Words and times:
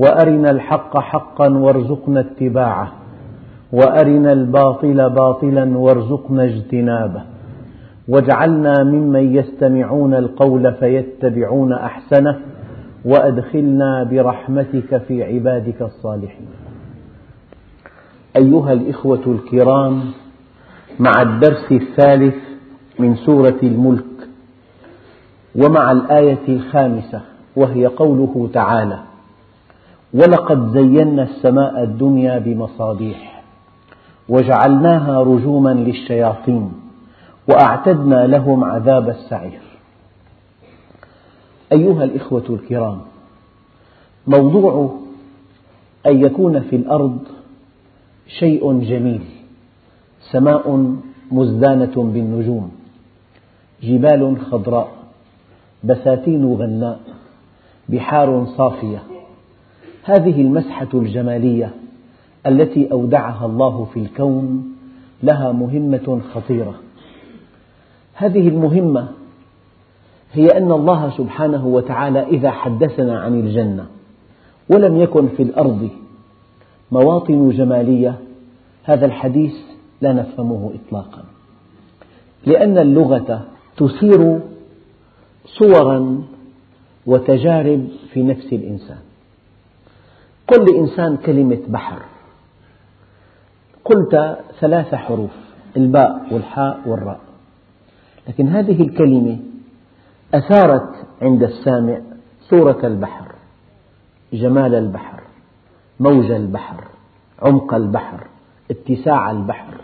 وأرنا 0.00 0.50
الحق 0.50 0.98
حقا 0.98 1.48
وارزقنا 1.48 2.20
اتباعه 2.20 2.92
وأرنا 3.72 4.32
الباطل 4.32 5.10
باطلا 5.10 5.78
وارزقنا 5.78 6.44
اجتنابه 6.44 7.22
واجعلنا 8.08 8.84
ممن 8.84 9.34
يستمعون 9.36 10.14
القول 10.14 10.72
فيتبعون 10.74 11.72
أحسنه 11.72 12.38
وأدخلنا 13.04 14.04
برحمتك 14.04 14.96
في 15.08 15.24
عبادك 15.24 15.82
الصالحين. 15.82 16.48
أيها 18.36 18.72
الإخوة 18.72 19.22
الكرام 19.26 20.00
مع 21.00 21.22
الدرس 21.22 21.72
الثالث 21.72 22.34
من 22.98 23.16
سورة 23.16 23.58
الملك 23.62 24.04
ومع 25.56 25.92
الآية 25.92 26.48
الخامسة 26.48 27.20
وهي 27.56 27.86
قوله 27.86 28.50
تعالى 28.54 28.98
ولقد 30.14 30.70
زينا 30.78 31.22
السماء 31.22 31.82
الدنيا 31.82 32.38
بمصابيح 32.38 33.42
وجعلناها 34.28 35.20
رجوما 35.22 35.74
للشياطين 35.74 36.72
وأعتدنا 37.48 38.26
لهم 38.26 38.64
عذاب 38.64 39.08
السعير. 39.08 39.60
أيها 41.72 42.04
الإخوة 42.04 42.44
الكرام 42.50 42.98
موضوع 44.26 44.96
أن 46.06 46.20
يكون 46.24 46.60
في 46.60 46.76
الأرض 46.76 47.18
شيء 48.38 48.80
جميل 48.80 49.22
سماء 50.32 50.94
مزدانة 51.32 51.92
بالنجوم 51.96 52.70
جبال 53.82 54.36
خضراء 54.50 54.88
بساتين 55.84 56.54
غناء 56.54 57.00
بحار 57.88 58.46
صافية 58.56 59.02
هذه 60.10 60.40
المسحة 60.40 60.88
الجمالية 60.94 61.70
التي 62.46 62.92
أودعها 62.92 63.46
الله 63.46 63.84
في 63.94 64.00
الكون 64.00 64.72
لها 65.22 65.52
مهمة 65.52 66.20
خطيرة. 66.34 66.74
هذه 68.14 68.48
المهمة 68.48 69.08
هي 70.32 70.46
أن 70.46 70.72
الله 70.72 71.10
سبحانه 71.10 71.66
وتعالى 71.66 72.26
إذا 72.26 72.50
حدثنا 72.50 73.20
عن 73.20 73.40
الجنة 73.40 73.86
ولم 74.70 74.96
يكن 74.96 75.28
في 75.28 75.42
الأرض 75.42 75.88
مواطن 76.92 77.50
جمالية 77.50 78.18
هذا 78.84 79.06
الحديث 79.06 79.54
لا 80.00 80.12
نفهمه 80.12 80.72
إطلاقا. 80.74 81.24
لأن 82.46 82.78
اللغة 82.78 83.46
تثير 83.76 84.40
صورا 85.46 86.22
وتجارب 87.06 87.88
في 88.12 88.22
نفس 88.22 88.52
الإنسان. 88.52 89.09
قل 90.50 90.64
لإنسان 90.64 91.16
كلمة 91.16 91.60
بحر. 91.68 92.02
قلت 93.84 94.38
ثلاث 94.60 94.94
حروف 94.94 95.30
الباء 95.76 96.26
والحاء 96.30 96.80
والراء. 96.86 97.20
لكن 98.28 98.48
هذه 98.48 98.82
الكلمة 98.82 99.38
أثارت 100.34 101.06
عند 101.22 101.42
السامع 101.42 101.98
صورة 102.48 102.86
البحر 102.86 103.32
جمال 104.32 104.74
البحر 104.74 105.20
موج 106.00 106.30
البحر 106.30 106.84
عمق 107.42 107.74
البحر 107.74 108.26
اتساع 108.70 109.30
البحر. 109.30 109.74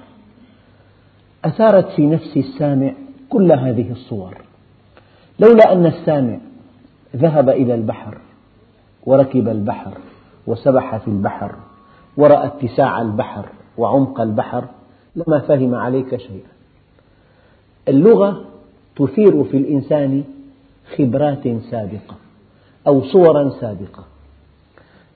أثارت 1.45 1.89
في 1.89 2.07
نفس 2.07 2.37
السامع 2.37 2.93
كل 3.29 3.53
هذه 3.53 3.93
الصور. 3.93 4.35
لولا 5.41 5.73
أن 5.73 5.87
السامع 5.87 6.39
ذهب 7.17 7.49
إلى 7.49 7.75
البحر 7.75 8.19
وركب 9.07 9.49
البحر 9.49 9.93
وسبح 10.47 10.97
في 10.97 11.09
البحر 11.09 11.55
ورأى 12.17 12.47
اتساع 12.47 13.03
البحر 13.03 13.47
وعمق 13.79 14.21
البحر 14.21 14.65
لما 15.17 15.39
فهم 15.39 15.75
عليك 15.75 16.17
شيئا. 16.17 16.51
اللغة 17.89 18.45
تثير 18.97 19.45
في 19.45 19.57
الإنسان 19.57 20.25
خبرات 20.97 21.49
سابقة 21.71 22.15
أو 22.87 23.03
صورا 23.03 23.51
سابقة. 23.61 24.05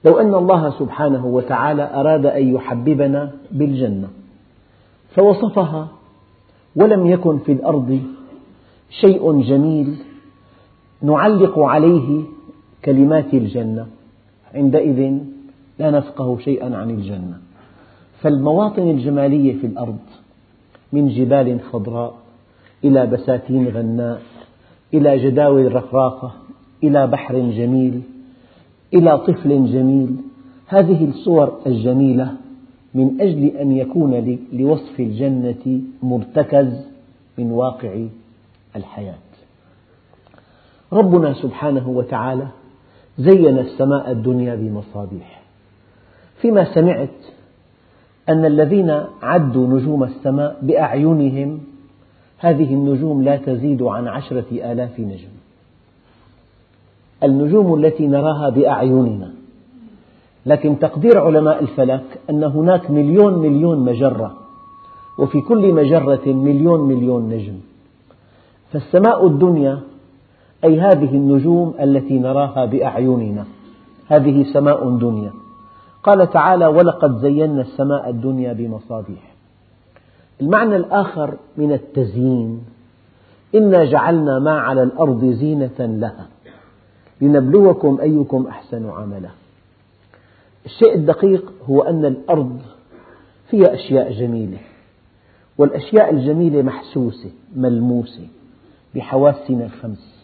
لو 0.05 0.19
أن 0.21 0.35
الله 0.35 0.71
سبحانه 0.79 1.27
وتعالى 1.27 1.95
أراد 1.95 2.27
أن 2.27 2.55
يحببنا 2.55 3.31
بالجنة 3.51 4.09
فوصفها 5.15 5.89
ولم 6.77 7.07
يكن 7.07 7.39
في 7.39 7.53
الأرض 7.53 8.01
شيء 8.91 9.43
جميل 9.43 9.97
نعلق 11.03 11.59
عليه 11.59 12.23
كلمات 12.85 13.35
الجنة. 13.35 13.87
عندئذ 14.55 15.19
لا 15.79 15.91
نفقه 15.91 16.39
شيئا 16.39 16.77
عن 16.77 16.91
الجنة. 16.91 17.39
فالمواطن 18.21 18.91
الجمالية 18.91 19.61
في 19.61 19.67
الأرض 19.67 19.99
من 20.93 21.09
جبال 21.09 21.61
خضراء 21.61 22.15
إلى 22.85 23.07
بساتين 23.07 23.69
غناء 23.69 24.23
إلى 24.95 25.19
جداول 25.19 25.75
رقراقة 25.75 26.33
إلى 26.85 27.07
بحر 27.07 27.35
جميل 27.35 28.03
إلى 28.95 29.19
طفل 29.19 29.67
جميل. 29.73 30.17
هذه 30.67 31.05
الصور 31.05 31.61
الجميلة 31.67 32.35
من 32.95 33.21
أجل 33.21 33.45
أن 33.47 33.73
يكون 33.73 34.39
لوصف 34.53 35.01
الجنة 35.01 35.81
مرتكز 36.03 36.87
من 37.39 37.53
واقع 37.53 38.07
الحياة. 38.77 39.15
ربنا 40.93 41.33
سبحانه 41.33 41.89
وتعالى 41.89 42.47
زين 43.21 43.59
السماء 43.59 44.11
الدنيا 44.11 44.55
بمصابيح. 44.55 45.43
فيما 46.41 46.75
سمعت 46.75 47.09
أن 48.29 48.45
الذين 48.45 48.91
عدوا 49.23 49.67
نجوم 49.67 50.05
السماء 50.05 50.59
بأعينهم 50.63 51.61
هذه 52.39 52.75
النجوم 52.75 53.23
لا 53.23 53.37
تزيد 53.37 53.83
عن 53.83 54.09
عشرة 54.09 54.73
آلاف 54.73 55.01
نجم. 55.01 55.35
النجوم 57.23 57.85
التي 57.85 58.07
نراها 58.07 58.49
بأعيننا. 58.49 59.31
لكن 60.47 60.79
تقدير 60.79 61.19
علماء 61.19 61.63
الفلك 61.63 62.05
أن 62.31 62.45
هناك 62.45 62.91
مليون 62.91 63.39
مليون 63.39 63.79
مجرة 63.79 64.37
وفي 65.19 65.41
كل 65.41 65.75
مجرة 65.75 66.27
مليون 66.27 66.89
مليون 66.89 67.29
نجم. 67.29 67.61
فالسماء 68.73 69.27
الدنيا 69.27 69.81
أي 70.65 70.81
هذه 70.81 71.15
النجوم 71.15 71.75
التي 71.81 72.19
نراها 72.19 72.65
بأعيننا. 72.65 73.45
هذه 74.09 74.53
سماء 74.53 74.91
دنيا 74.91 75.33
قال 76.03 76.31
تعالى 76.31 76.67
ولقد 76.67 77.19
زينا 77.19 77.61
السماء 77.61 78.11
الدنيا 78.11 78.53
بمصابيح. 78.53 79.35
المعنى 80.41 80.77
الآخر 80.77 81.35
من 81.57 81.73
التزيين 81.73 82.65
إنا 83.55 83.85
جعلنا 83.85 84.39
ما 84.39 84.61
على 84.61 84.83
الأرض 84.83 85.25
زينة 85.25 85.79
لها. 85.79 86.27
لنبلوكم 87.21 87.99
أيكم 88.01 88.47
أحسن 88.47 88.91
عملا. 88.91 89.29
الشيء 90.67 90.95
الدقيق 90.95 91.53
هو 91.71 91.83
أن 91.83 92.05
الأرض 92.05 92.59
فيها 93.51 93.75
أشياء 93.75 94.13
جميلة 94.13 94.59
والأشياء 95.59 96.11
الجميلة 96.11 96.63
محسوسة 96.63 97.31
ملموسة 97.57 98.27
بحواسنا 98.95 99.65
الخمس. 99.65 100.20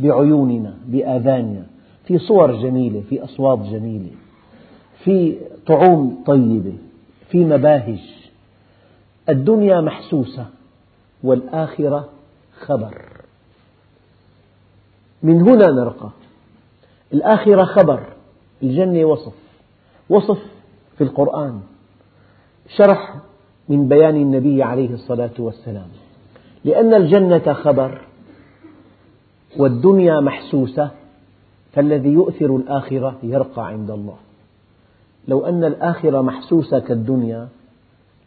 بعيوننا 0.00 0.74
بآذاننا 0.86 1.66
في 2.04 2.18
صور 2.18 2.52
جميلة 2.62 3.02
في 3.08 3.24
أصوات 3.24 3.58
جميلة 3.58 4.10
في 5.04 5.38
طعوم 5.66 6.22
طيبة 6.26 6.72
في 7.30 7.44
مباهج. 7.44 8.00
الدنيا 9.28 9.80
محسوسة 9.80 10.46
والآخرة 11.22 12.08
خبر. 12.60 13.04
من 15.22 15.42
هنا 15.42 15.66
نرقى. 15.66 16.10
الآخرة 17.12 17.64
خبر 17.64 18.00
الجنة 18.62 19.04
وصف. 19.04 19.34
وصف 20.10 20.38
في 20.98 21.04
القرآن. 21.04 21.60
شرح 22.76 23.14
من 23.68 23.88
بيان 23.88 24.16
النبي 24.16 24.62
عليه 24.62 24.94
الصلاة 24.94 25.30
والسلام. 25.38 25.88
لأن 26.64 26.94
الجنة 26.94 27.52
خبر 27.52 28.07
والدنيا 29.56 30.20
محسوسة 30.20 30.90
فالذي 31.72 32.08
يؤثر 32.08 32.56
الآخرة 32.56 33.16
يرقى 33.22 33.66
عند 33.66 33.90
الله. 33.90 34.16
لو 35.28 35.46
أن 35.46 35.64
الآخرة 35.64 36.22
محسوسة 36.22 36.78
كالدنيا 36.78 37.48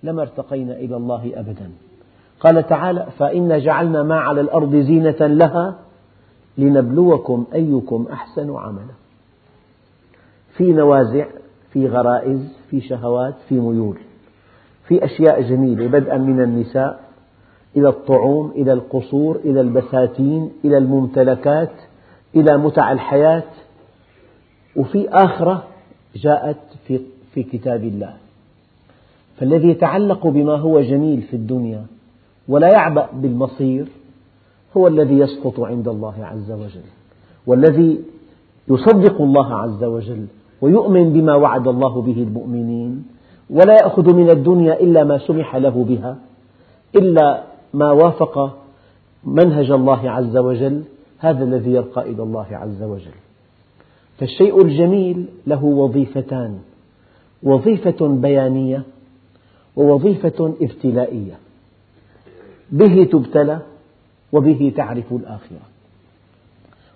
لما 0.03 0.21
ارتقينا 0.21 0.73
إلى 0.73 0.97
الله 0.97 1.31
أبدا. 1.35 1.71
قال 2.39 2.67
تعالى 2.67 3.07
فإن 3.17 3.59
جعلنا 3.59 4.03
ما 4.03 4.19
على 4.19 4.41
الأرض 4.41 4.75
زينة 4.75 5.27
لها 5.27 5.75
لنبلوكم 6.57 7.45
أيكم 7.53 8.07
أحسن 8.11 8.55
عملا. 8.55 8.93
في 10.57 10.73
نوازع 10.73 11.25
في 11.73 11.87
غرائز 11.87 12.53
في 12.69 12.81
شهوات 12.81 13.35
في 13.49 13.55
ميول 13.55 13.97
في 14.87 15.05
أشياء 15.05 15.41
جميلة 15.41 15.87
بدءا 15.87 16.17
من 16.17 16.41
النساء. 16.41 17.10
إلى 17.77 17.89
الطعوم 17.89 18.51
إلى 18.55 18.73
القصور 18.73 19.35
إلى 19.35 19.61
البساتين 19.61 20.51
إلى 20.65 20.77
الممتلكات 20.77 21.71
إلى 22.35 22.57
متع 22.57 22.91
الحياة. 22.91 23.43
وفي 24.75 25.09
آخرة 25.09 25.63
جاءت 26.15 26.57
في, 26.87 26.99
في 27.33 27.43
كتاب 27.43 27.83
الله. 27.83 28.13
فالذي 29.37 29.69
يتعلق 29.69 30.27
بما 30.27 30.55
هو 30.55 30.81
جميل 30.81 31.21
في 31.21 31.35
الدنيا 31.35 31.85
ولا 32.47 32.67
يعبأ 32.67 33.07
بالمصير 33.13 33.87
هو 34.77 34.87
الذي 34.87 35.17
يسقط 35.19 35.59
عند 35.59 35.87
الله 35.87 36.13
عز 36.25 36.51
وجل 36.51 36.87
والذي 37.47 37.99
يصدق 38.67 39.21
الله 39.21 39.55
عز 39.55 39.83
وجل 39.83 40.25
ويؤمن 40.61 41.13
بما 41.13 41.35
وعد 41.35 41.67
الله 41.67 42.01
به 42.01 42.23
المؤمنين 42.23 43.03
ولا 43.49 43.73
يأخذ 43.73 44.13
من 44.13 44.29
الدنيا 44.29 44.79
إلا 44.79 45.03
ما 45.03 45.17
سمح 45.17 45.55
له 45.55 45.85
بها 45.89 46.17
إلا 46.95 47.43
ما 47.73 47.91
وافق 47.91 48.57
منهج 49.23 49.71
الله 49.71 50.09
عز 50.11 50.37
وجل 50.37 50.83
هذا 51.19 51.43
الذي 51.43 51.71
يرقى 51.71 52.01
إلى 52.01 52.23
الله 52.23 52.47
عز 52.51 52.83
وجل. 52.83 53.11
فالشيء 54.17 54.65
الجميل 54.65 55.25
له 55.47 55.63
وظيفتان 55.63 56.59
وظيفة 57.43 58.07
بيانية 58.07 58.83
ووظيفة 59.75 60.53
ابتلائية. 60.61 61.33
به 62.71 63.03
تبتلى 63.03 63.59
وبه 64.31 64.73
تعرف 64.75 65.11
الآخرة. 65.11 65.61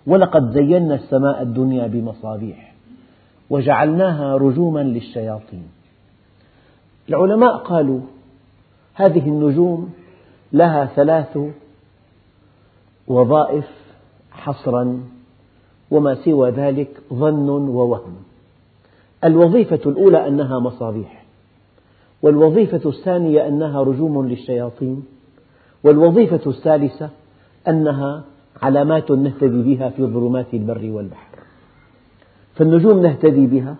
ولقد 0.07 0.51
زينا 0.51 0.95
السماء 0.95 1.41
الدنيا 1.41 1.87
بمصابيح 1.87 2.73
وجعلناها 3.49 4.37
رجوما 4.37 4.83
للشياطين. 4.83 5.67
العلماء 7.09 7.57
قالوا 7.57 7.99
هذه 8.93 9.27
النجوم 9.27 9.93
لها 10.55 10.85
ثلاث 10.85 11.37
وظائف 13.07 13.65
حصرا 14.31 15.03
وما 15.91 16.15
سوى 16.15 16.49
ذلك 16.51 16.89
ظن 17.13 17.49
ووهم. 17.49 18.15
الوظيفة 19.23 19.79
الأولى 19.85 20.27
أنها 20.27 20.59
مصابيح 20.59 21.25
والوظيفة 22.21 22.89
الثانية 22.89 23.47
أنها 23.47 23.83
رجوم 23.83 24.27
للشياطين 24.27 25.05
والوظيفة 25.83 26.41
الثالثة 26.47 27.09
أنها 27.67 28.23
علامات 28.61 29.11
نهتدي 29.11 29.75
بها 29.75 29.89
في 29.89 30.05
ظلمات 30.05 30.53
البر 30.53 30.91
والبحر. 30.91 31.37
فالنجوم 32.55 33.01
نهتدي 33.01 33.45
بها 33.47 33.75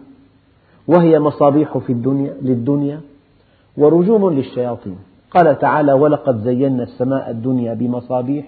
وهي 0.87 1.19
مصابيح 1.19 1.77
في 1.77 1.93
الدنيا 1.93 2.33
للدنيا 2.41 3.01
ورجوم 3.77 4.33
للشياطين. 4.33 4.97
قال 5.31 5.59
تعالى 5.59 5.93
ولقد 5.93 6.43
زينا 6.43 6.83
السماء 6.83 7.31
الدنيا 7.31 7.73
بمصابيح 7.73 8.45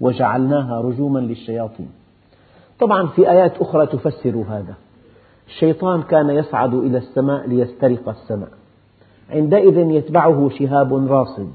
وجعلناها 0.00 0.80
رجوما 0.80 1.18
للشياطين. 1.18 1.88
طبعا 2.80 3.06
في 3.06 3.30
آيات 3.30 3.58
أخرى 3.58 3.86
تفسر 3.86 4.44
هذا. 4.48 4.74
الشيطان 5.48 6.02
كان 6.02 6.30
يصعد 6.30 6.74
إلى 6.74 6.98
السماء 6.98 7.48
ليسترق 7.48 8.08
السماء. 8.08 8.48
عندئذ 9.30 9.78
يتبعه 9.78 10.48
شهاب 10.58 10.94
راصد. 10.94 11.50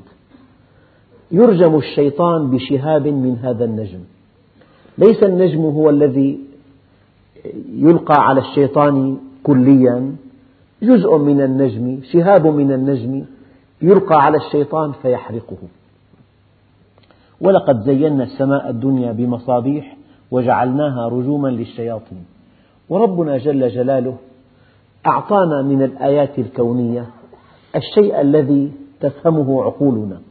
يرجم 1.31 1.75
الشيطان 1.75 2.49
بشهاب 2.51 3.07
من 3.07 3.37
هذا 3.37 3.65
النجم. 3.65 3.99
ليس 4.97 5.23
النجم 5.23 5.61
هو 5.61 5.89
الذي 5.89 6.39
يلقى 7.73 8.15
على 8.27 8.41
الشيطان 8.41 9.17
كليا. 9.43 10.15
جزء 10.83 11.17
من 11.17 11.41
النجم 11.41 11.99
شهاب 12.11 12.47
من 12.47 12.71
النجم 12.71 13.25
يلقى 13.81 14.15
على 14.15 14.37
الشيطان 14.37 14.91
فيحرقه. 14.91 15.57
ولقد 17.41 17.81
زينا 17.81 18.23
السماء 18.23 18.69
الدنيا 18.69 19.11
بمصابيح 19.11 19.97
وجعلناها 20.31 21.07
رجوما 21.07 21.47
للشياطين. 21.47 22.25
وربنا 22.89 23.37
جل 23.37 23.69
جلاله 23.69 24.17
أعطانا 25.05 25.61
من 25.61 25.83
الآيات 25.83 26.39
الكونية 26.39 27.05
الشيء 27.75 28.21
الذي 28.21 28.71
تفهمه 28.99 29.63
عقولنا. 29.63 30.21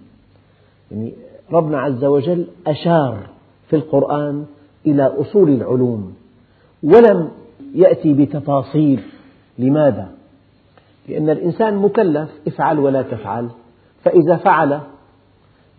يعني 0.90 1.14
ربنا 1.52 1.78
عز 1.80 2.04
وجل 2.04 2.46
أشار 2.66 3.18
في 3.68 3.76
القرآن 3.76 4.44
إلى 4.86 5.06
أصول 5.06 5.50
العلوم 5.50 6.14
ولم 6.82 7.30
يأتي 7.74 8.12
بتفاصيل. 8.12 9.00
لماذا؟ 9.58 10.08
لأن 11.08 11.30
الإنسان 11.30 11.76
مكلف 11.76 12.30
افعل 12.46 12.78
ولا 12.78 13.02
تفعل. 13.02 13.48
فإذا 14.04 14.36
فعل 14.36 14.80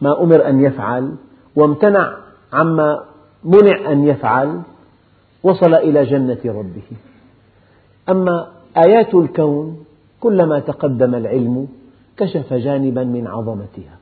ما 0.01 0.24
أمر 0.24 0.50
أن 0.50 0.62
يفعل 0.62 1.15
وامتنع 1.56 2.18
عما 2.53 3.03
منع 3.44 3.91
أن 3.91 4.03
يفعل 4.03 4.62
وصل 5.44 5.74
إلى 5.74 6.06
جنة 6.06 6.39
ربه. 6.45 6.97
أما 8.09 8.47
آيات 8.85 9.15
الكون 9.15 9.77
كلما 10.19 10.59
تقدم 10.59 11.15
العلم 11.15 11.68
كشف 12.18 12.53
جانبا 12.53 13.03
من 13.03 13.27
عظمتها. 13.27 13.97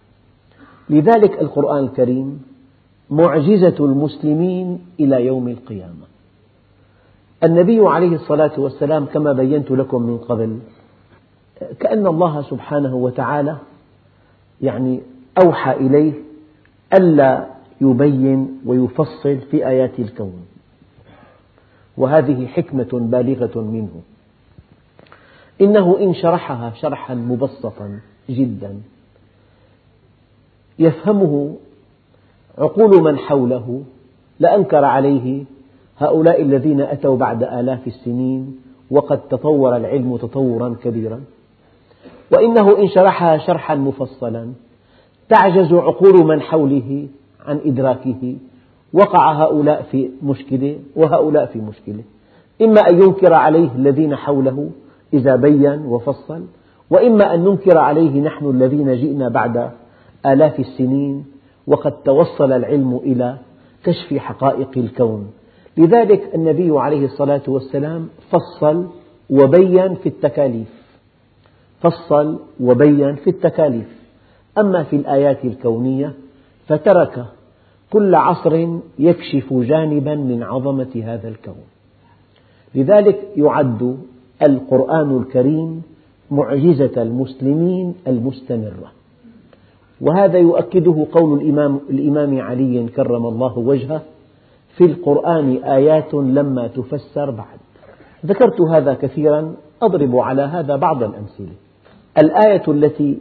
لذلك 0.89 1.41
القرآن 1.41 1.83
الكريم 1.83 2.41
معجزة 3.09 3.75
المسلمين 3.79 4.85
إلى 4.99 5.25
يوم 5.25 5.47
القيامة. 5.47 6.05
النبي 7.43 7.79
عليه 7.87 8.15
الصلاة 8.15 8.51
والسلام 8.57 9.05
كما 9.05 9.33
بينت 9.33 9.71
لكم 9.71 10.01
من 10.03 10.17
قبل 10.17 10.59
كأن 11.79 12.07
الله 12.07 12.41
سبحانه 12.41 12.95
وتعالى 12.95 13.57
يعني 14.61 15.01
أوحى 15.43 15.71
إليه 15.71 16.13
ألا 16.93 17.45
يبين 17.81 18.61
ويفصل 18.65 19.37
في 19.51 19.67
آيات 19.67 19.99
الكون. 19.99 20.45
وهذه 21.97 22.47
حكمة 22.47 22.89
بالغة 22.91 23.61
منه. 23.61 24.01
إنه 25.61 25.97
إن 25.99 26.13
شرحها 26.13 26.73
شرحا 26.81 27.13
مبسطا 27.13 27.99
جدا 28.29 28.81
يفهمه 30.79 31.55
عقول 32.57 33.03
من 33.03 33.17
حوله 33.17 33.83
لأنكر 34.39 34.85
عليه 34.85 35.43
هؤلاء 35.97 36.41
الذين 36.41 36.81
أتوا 36.81 37.17
بعد 37.17 37.43
آلاف 37.43 37.87
السنين 37.87 38.59
وقد 38.91 39.27
تطور 39.27 39.75
العلم 39.75 40.17
تطورا 40.17 40.75
كبيرا. 40.83 41.21
وإنه 42.31 42.77
إن 42.77 42.87
شرحها 42.87 43.37
شرحا 43.37 43.75
مفصلا. 43.75 44.53
تعجز 45.29 45.73
عقول 45.73 46.25
من 46.25 46.41
حوله 46.41 47.07
عن 47.45 47.59
إدراكه. 47.65 48.35
وقع 48.93 49.31
هؤلاء 49.31 49.81
في 49.91 50.09
مشكلة 50.23 50.79
وهؤلاء 50.95 51.45
في 51.45 51.59
مشكلة. 51.59 52.03
إما 52.61 52.81
أن 52.89 53.01
ينكر 53.01 53.33
عليه 53.33 53.69
الذين 53.75 54.15
حوله 54.15 54.69
إذا 55.13 55.35
بين 55.35 55.85
وفصل 55.85 56.43
وإما 56.89 57.33
أن 57.33 57.43
ننكر 57.43 57.77
عليه 57.77 58.21
نحن 58.21 58.49
الذين 58.49 58.95
جئنا 58.95 59.29
بعد 59.29 59.71
آلاف 60.25 60.59
السنين 60.59 61.25
وقد 61.67 61.91
توصل 61.91 62.51
العلم 62.51 62.99
إلى 63.03 63.37
كشف 63.83 64.13
حقائق 64.17 64.69
الكون. 64.77 65.27
لذلك 65.77 66.35
النبي 66.35 66.79
عليه 66.79 67.05
الصلاة 67.05 67.41
والسلام 67.47 68.07
فصل 68.31 68.87
وبين 69.29 69.95
في 69.95 70.09
التكاليف. 70.09 70.84
فصل 71.81 72.39
وبين 72.59 73.15
في 73.15 73.29
التكاليف. 73.29 73.87
أما 74.57 74.83
في 74.83 74.95
الآيات 74.95 75.45
الكونية 75.45 76.13
فترك 76.67 77.25
كل 77.91 78.15
عصر 78.15 78.67
يكشف 78.99 79.53
جانبا 79.53 80.15
من 80.15 80.43
عظمة 80.43 81.01
هذا 81.03 81.27
الكون. 81.27 81.63
لذلك 82.75 83.27
يعد 83.35 83.97
القرآن 84.47 85.17
الكريم 85.17 85.81
معجزة 86.31 87.01
المسلمين 87.01 87.95
المستمرة. 88.07 88.91
وهذا 90.01 90.37
يؤكده 90.37 91.07
قول 91.11 91.41
الإمام, 91.41 91.79
الإمام 91.89 92.41
علي 92.41 92.87
كرم 92.87 93.25
الله 93.25 93.57
وجهه 93.57 94.01
في 94.77 94.85
القرآن 94.85 95.63
آيات 95.63 96.13
لما 96.13 96.67
تفسر 96.67 97.31
بعد. 97.31 97.57
ذكرت 98.25 98.61
هذا 98.61 98.93
كثيرا 98.93 99.55
أضرب 99.81 100.15
على 100.15 100.41
هذا 100.41 100.75
بعض 100.75 101.03
الأمثلة. 101.03 101.53
الآية 102.17 102.63
التي 102.67 103.17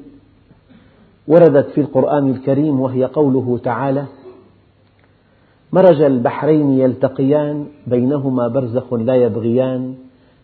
وردت 1.28 1.70
في 1.70 1.80
القرآن 1.80 2.30
الكريم 2.30 2.80
وهي 2.80 3.04
قوله 3.04 3.58
تعالى 3.64 4.04
مرج 5.72 6.02
البحرين 6.02 6.70
يلتقيان 6.70 7.66
بينهما 7.86 8.48
برزخ 8.48 8.94
لا 8.94 9.14
يبغيان 9.14 9.94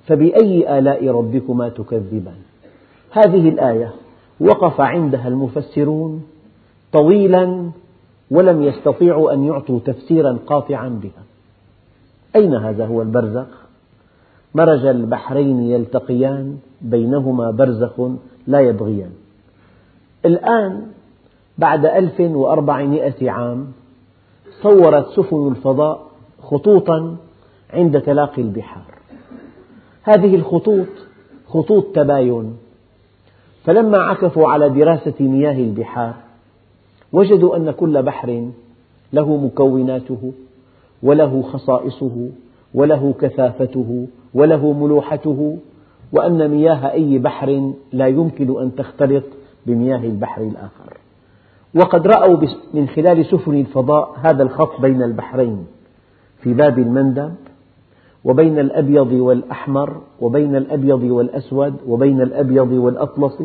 فبأي 0.06 0.78
آلاء 0.78 1.08
ربكما 1.08 1.68
تكذبان 1.68 2.38
هذه 3.10 3.48
الآية 3.48 3.92
وقف 4.40 4.80
عندها 4.80 5.28
المفسرون 5.28 6.22
طويلا 6.92 7.70
ولم 8.30 8.62
يستطيعوا 8.62 9.32
أن 9.32 9.44
يعطوا 9.44 9.80
تفسيرا 9.84 10.38
قاطعا 10.46 10.88
بها 10.88 11.22
أين 12.36 12.54
هذا 12.54 12.86
هو 12.86 13.02
البرزخ؟ 13.02 13.46
مرج 14.54 14.86
البحرين 14.86 15.60
يلتقيان 15.60 16.58
بينهما 16.82 17.50
برزخ 17.50 18.00
لا 18.46 18.60
يبغيان. 18.60 19.10
الآن 20.24 20.86
بعد 21.58 21.86
ألف 21.86 22.20
وأربعمائة 22.20 23.30
عام 23.30 23.66
صورت 24.62 25.06
سفن 25.16 25.48
الفضاء 25.48 26.06
خطوطا 26.42 27.16
عند 27.70 28.00
تلاقي 28.00 28.42
البحار. 28.42 28.94
هذه 30.02 30.34
الخطوط 30.34 30.88
خطوط 31.48 31.84
تباين. 31.94 32.56
فلما 33.64 33.98
عكفوا 33.98 34.48
على 34.48 34.68
دراسة 34.68 35.14
مياه 35.20 35.52
البحار 35.52 36.14
وجدوا 37.12 37.56
أن 37.56 37.70
كل 37.70 38.02
بحر 38.02 38.48
له 39.12 39.36
مكوناته 39.36 40.32
وله 41.02 41.42
خصائصه 41.42 42.28
وله 42.74 43.14
كثافته 43.20 44.06
وله 44.34 44.72
ملوحته 44.72 45.58
وأن 46.12 46.48
مياه 46.48 46.92
أي 46.92 47.18
بحر 47.18 47.72
لا 47.92 48.06
يمكن 48.06 48.62
أن 48.62 48.74
تختلط 48.74 49.24
بمياه 49.66 50.04
البحر 50.04 50.42
الآخر. 50.42 50.96
وقد 51.74 52.06
رأوا 52.06 52.36
من 52.74 52.88
خلال 52.88 53.26
سفن 53.26 53.60
الفضاء 53.60 54.16
هذا 54.22 54.42
الخط 54.42 54.80
بين 54.80 55.02
البحرين 55.02 55.66
في 56.42 56.54
باب 56.54 56.78
المندب 56.78 57.34
وبين 58.24 58.58
الأبيض 58.58 59.12
والأحمر 59.12 60.00
وبين 60.20 60.56
الأبيض 60.56 61.02
والأسود 61.02 61.74
وبين 61.86 62.20
الأبيض 62.20 62.72
والأطلس. 62.72 63.42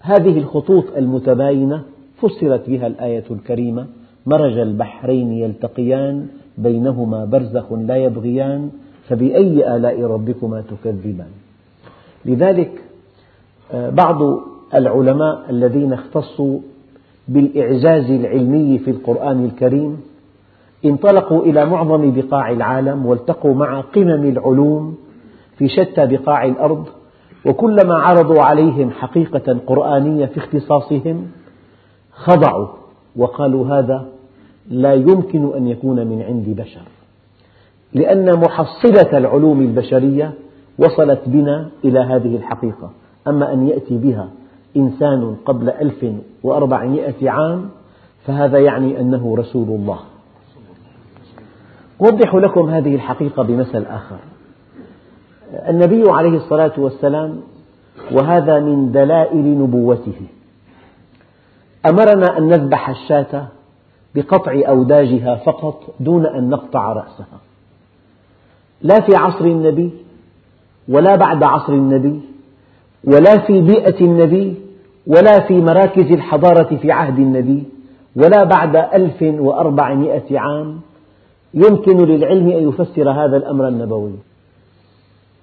هذه 0.00 0.38
الخطوط 0.38 0.84
المتباينة 0.96 1.82
فسرت 2.16 2.70
بها 2.70 2.86
الآية 2.86 3.24
الكريمة 3.30 3.86
مرج 4.26 4.58
البحرين 4.58 5.32
يلتقيان 5.32 6.26
بينهما 6.58 7.24
برزخ 7.24 7.72
لا 7.72 7.96
يبغيان 7.96 8.70
فبأي 9.08 9.76
آلاء 9.76 10.02
ربكما 10.02 10.60
تكذبان؟ 10.70 11.30
لذلك 12.24 12.82
آه، 13.72 13.90
بعض 13.90 14.18
العلماء 14.74 15.50
الذين 15.50 15.92
اختصوا 15.92 16.58
بالإعجاز 17.28 18.10
العلمي 18.10 18.78
في 18.78 18.90
القرآن 18.90 19.44
الكريم 19.44 20.00
انطلقوا 20.84 21.42
إلى 21.42 21.66
معظم 21.66 22.12
بقاع 22.12 22.50
العالم 22.50 23.06
والتقوا 23.06 23.54
مع 23.54 23.80
قمم 23.80 24.28
العلوم 24.28 24.96
في 25.58 25.68
شتى 25.68 26.06
بقاع 26.06 26.44
الأرض 26.44 26.86
وكلما 27.46 27.94
عرضوا 27.94 28.42
عليهم 28.42 28.90
حقيقة 28.90 29.58
قرآنية 29.66 30.26
في 30.26 30.38
اختصاصهم 30.38 31.26
خضعوا 32.12 32.66
وقالوا 33.16 33.66
هذا 33.66 34.08
لا 34.70 34.94
يمكن 34.94 35.56
أن 35.56 35.68
يكون 35.68 36.06
من 36.06 36.22
عند 36.22 36.60
بشر. 36.60 36.82
لأن 37.92 38.36
محصلة 38.36 39.18
العلوم 39.18 39.60
البشرية 39.60 40.32
وصلت 40.78 41.20
بنا 41.26 41.68
إلى 41.84 42.00
هذه 42.00 42.36
الحقيقة. 42.36 42.90
أما 43.28 43.52
أن 43.52 43.68
يأتي 43.68 43.98
بها 43.98 44.28
إنسان 44.76 45.36
قبل 45.44 45.70
ألف 45.70 46.06
وأربعمائة 46.42 47.30
عام 47.30 47.68
فهذا 48.26 48.58
يعني 48.58 49.00
أنه 49.00 49.36
رسول 49.36 49.68
الله. 49.68 49.98
أوضح 52.00 52.34
لكم 52.34 52.70
هذه 52.70 52.94
الحقيقة 52.94 53.42
بمثل 53.42 53.84
آخر. 53.84 54.16
النبي 55.68 56.10
عليه 56.10 56.36
الصلاة 56.36 56.72
والسلام 56.78 57.40
وهذا 58.12 58.60
من 58.60 58.92
دلائل 58.92 59.58
نبوته. 59.58 60.20
أمرنا 61.86 62.38
أن 62.38 62.48
نذبح 62.48 62.88
الشاة 62.88 63.48
بقطع 64.14 64.62
أوداجها 64.68 65.34
فقط 65.36 65.94
دون 66.00 66.26
أن 66.26 66.50
نقطع 66.50 66.92
رأسها. 66.92 67.40
لا 68.82 69.00
في 69.00 69.16
عصر 69.16 69.44
النبي 69.44 69.92
ولا 70.88 71.16
بعد 71.16 71.42
عصر 71.42 71.72
النبي 71.72 72.20
ولا 73.04 73.38
في 73.38 73.60
بيئة 73.60 74.00
النبي 74.00 74.54
ولا 75.06 75.40
في 75.40 75.54
مراكز 75.54 76.12
الحضارة 76.12 76.76
في 76.76 76.92
عهد 76.92 77.18
النبي 77.18 77.64
ولا 78.16 78.44
بعد 78.44 78.76
ألف 78.76 79.22
وأربعمائة 79.22 80.38
عام 80.38 80.80
يمكن 81.54 81.96
للعلم 81.96 82.48
أن 82.48 82.68
يفسر 82.68 83.10
هذا 83.10 83.36
الأمر 83.36 83.68
النبوي. 83.68 84.12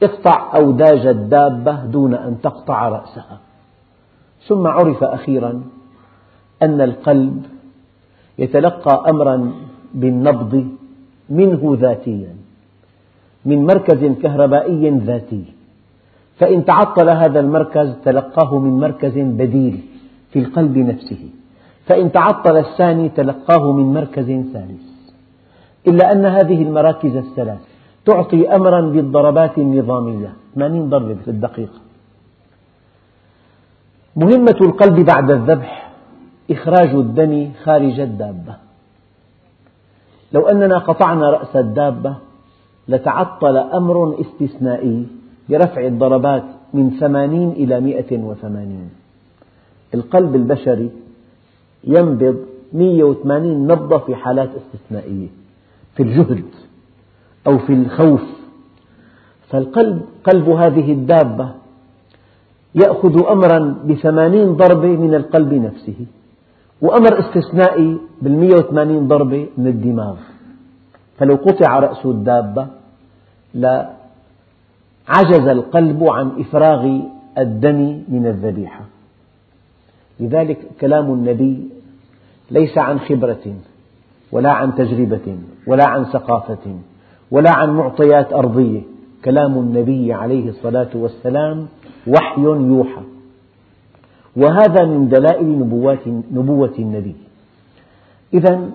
اقطع 0.04 0.56
أوداج 0.56 1.08
الدابة 1.08 1.86
دون 1.86 2.14
أن 2.14 2.42
تقطع 2.42 2.90
رأسها. 2.90 3.40
ثم 4.48 4.68
عرف 4.68 5.04
أخيرا 5.04 5.62
أن 6.64 6.82
القلب 6.82 7.46
يتلقى 8.40 9.10
أمرا 9.10 9.52
بالنبض 9.94 10.68
منه 11.30 11.78
ذاتيا. 11.80 12.36
من 13.46 13.66
مركز 13.66 14.06
كهربائي 14.22 14.90
ذاتي. 14.90 15.44
فإن 16.40 16.66
تعطل 16.66 17.10
هذا 17.10 17.40
المركز 17.40 17.96
تلقاه 18.06 18.60
من 18.60 18.80
مركز 18.80 19.14
بديل 19.18 19.82
في 20.32 20.40
القلب 20.40 20.78
نفسه. 20.78 21.30
فإن 21.86 22.12
تعطل 22.12 22.58
الثاني 22.58 23.10
تلقاه 23.10 23.72
من 23.72 23.94
مركز 23.94 24.26
ثالث. 24.26 24.90
إلا 25.88 26.12
أن 26.12 26.26
هذه 26.26 26.62
المراكز 26.62 27.16
الثلاث 27.16 27.60
تعطي 28.06 28.56
أمرا 28.56 28.82
بالضربات 28.82 29.58
النظامية. 29.58 30.34
80 30.56 30.90
ضربة 30.90 31.16
في 31.26 31.28
الدقيقة 31.28 31.80
مهمة 34.16 34.58
القلب 34.62 35.06
بعد 35.06 35.32
الذبح 35.32 35.90
إخراج 36.52 36.90
الدم 36.90 37.52
خارج 37.64 38.00
الدابة. 38.00 38.56
لو 40.34 40.48
أننا 40.48 40.78
قطعنا 40.78 41.30
رأس 41.30 41.56
الدابة 41.56 42.16
لتعطل 42.90 43.58
أمر 43.58 44.16
استثنائي 44.22 45.08
برفع 45.50 45.82
الضربات 45.86 46.44
من 46.74 46.90
ثمانين 47.00 47.50
إلى 47.50 47.80
مئة 47.80 48.18
وثمانين. 48.18 48.90
القلب 49.94 50.36
البشري 50.36 50.90
ينبض 51.84 52.38
180 52.74 53.68
نبضة 53.68 53.98
في 53.98 54.16
حالات 54.16 54.50
استثنائية 54.60 55.28
في 55.96 56.04
الجهد 56.04 56.44
أو 57.48 57.58
في 57.58 57.74
الخوف. 57.74 58.26
فالقلب 59.50 60.02
قلب 60.24 60.50
هذه 60.50 60.92
الدابة 60.92 61.50
يأخذ 62.76 63.16
أمرا 63.32 63.60
بثمانين 63.86 64.54
ضربة 64.54 64.88
من 64.88 65.14
القلب 65.16 65.54
نفسه 65.54 66.00
وأمر 66.82 67.20
استثنائي 67.20 67.98
بالمئة 68.22 68.56
وثمانين 68.56 69.08
ضربة 69.08 69.48
من 69.58 69.68
الدماغ. 69.68 70.16
فلو 71.18 71.36
قطع 71.36 71.80
رأس 71.80 72.06
الدابة 72.06 72.79
لعجز 73.54 75.48
القلب 75.48 76.04
عن 76.04 76.32
إفراغ 76.40 77.00
الدم 77.38 78.04
من 78.08 78.28
الذبيحة. 78.28 78.82
لذلك 80.20 80.58
كلام 80.82 81.14
النبي 81.14 81.70
ليس 82.52 82.78
عن 82.78 83.00
خبرة 83.00 83.56
ولا 84.32 84.52
عن 84.52 84.76
تجربة 84.76 85.38
ولا 85.68 85.88
عن 85.88 86.06
ثقافة 86.06 86.76
ولا 87.32 87.52
عن 87.56 87.70
معطيات 87.70 88.34
أرضية. 88.34 88.82
كلام 89.26 89.58
النبي 89.58 90.14
عليه 90.14 90.50
الصلاة 90.50 90.90
والسلام 90.94 91.68
وحي 92.08 92.42
يوحى. 92.42 93.02
وهذا 94.36 94.86
من 94.86 95.10
دلائل 95.10 95.60
نبوة 96.32 96.76
النبي. 96.80 97.16
إذا 98.34 98.70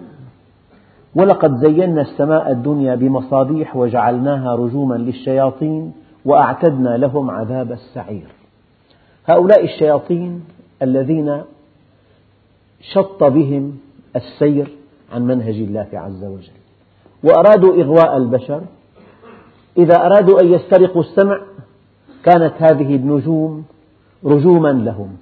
ولقد 1.17 1.57
زينا 1.57 2.01
السماء 2.01 2.51
الدنيا 2.51 2.95
بمصابيح 2.95 3.77
وجعلناها 3.77 4.55
رجوما 4.57 4.95
للشياطين 4.95 5.93
وأعتدنا 6.25 6.97
لهم 6.97 7.31
عذاب 7.31 7.73
السعير. 7.73 8.27
هؤلاء 9.27 9.65
الشياطين 9.65 10.45
الذين 10.83 11.43
شط 12.81 13.25
بهم 13.25 13.79
السير 14.17 14.69
عن 15.13 15.27
منهج 15.27 15.55
الله 15.55 15.89
عز 15.93 16.25
وجل. 16.25 16.53
وأرادوا 17.25 17.83
إغواء 17.83 18.17
البشر. 18.17 18.63
إذا 19.79 19.97
أرادوا 19.97 20.41
أن 20.41 20.53
يسترقوا 20.53 21.03
السمع 21.03 21.41
كانت 22.25 22.55
هذه 22.59 22.97
النجوم 22.97 23.65
رجوما 24.25 24.69
لهم. 24.69 25.17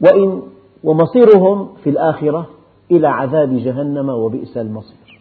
وإن 0.00 0.42
ومصيرهم 0.84 1.68
في 1.84 1.90
الآخرة 1.90 2.53
إلى 2.96 3.08
عذاب 3.08 3.56
جهنم 3.56 4.08
وبئس 4.08 4.56
المصير. 4.56 5.20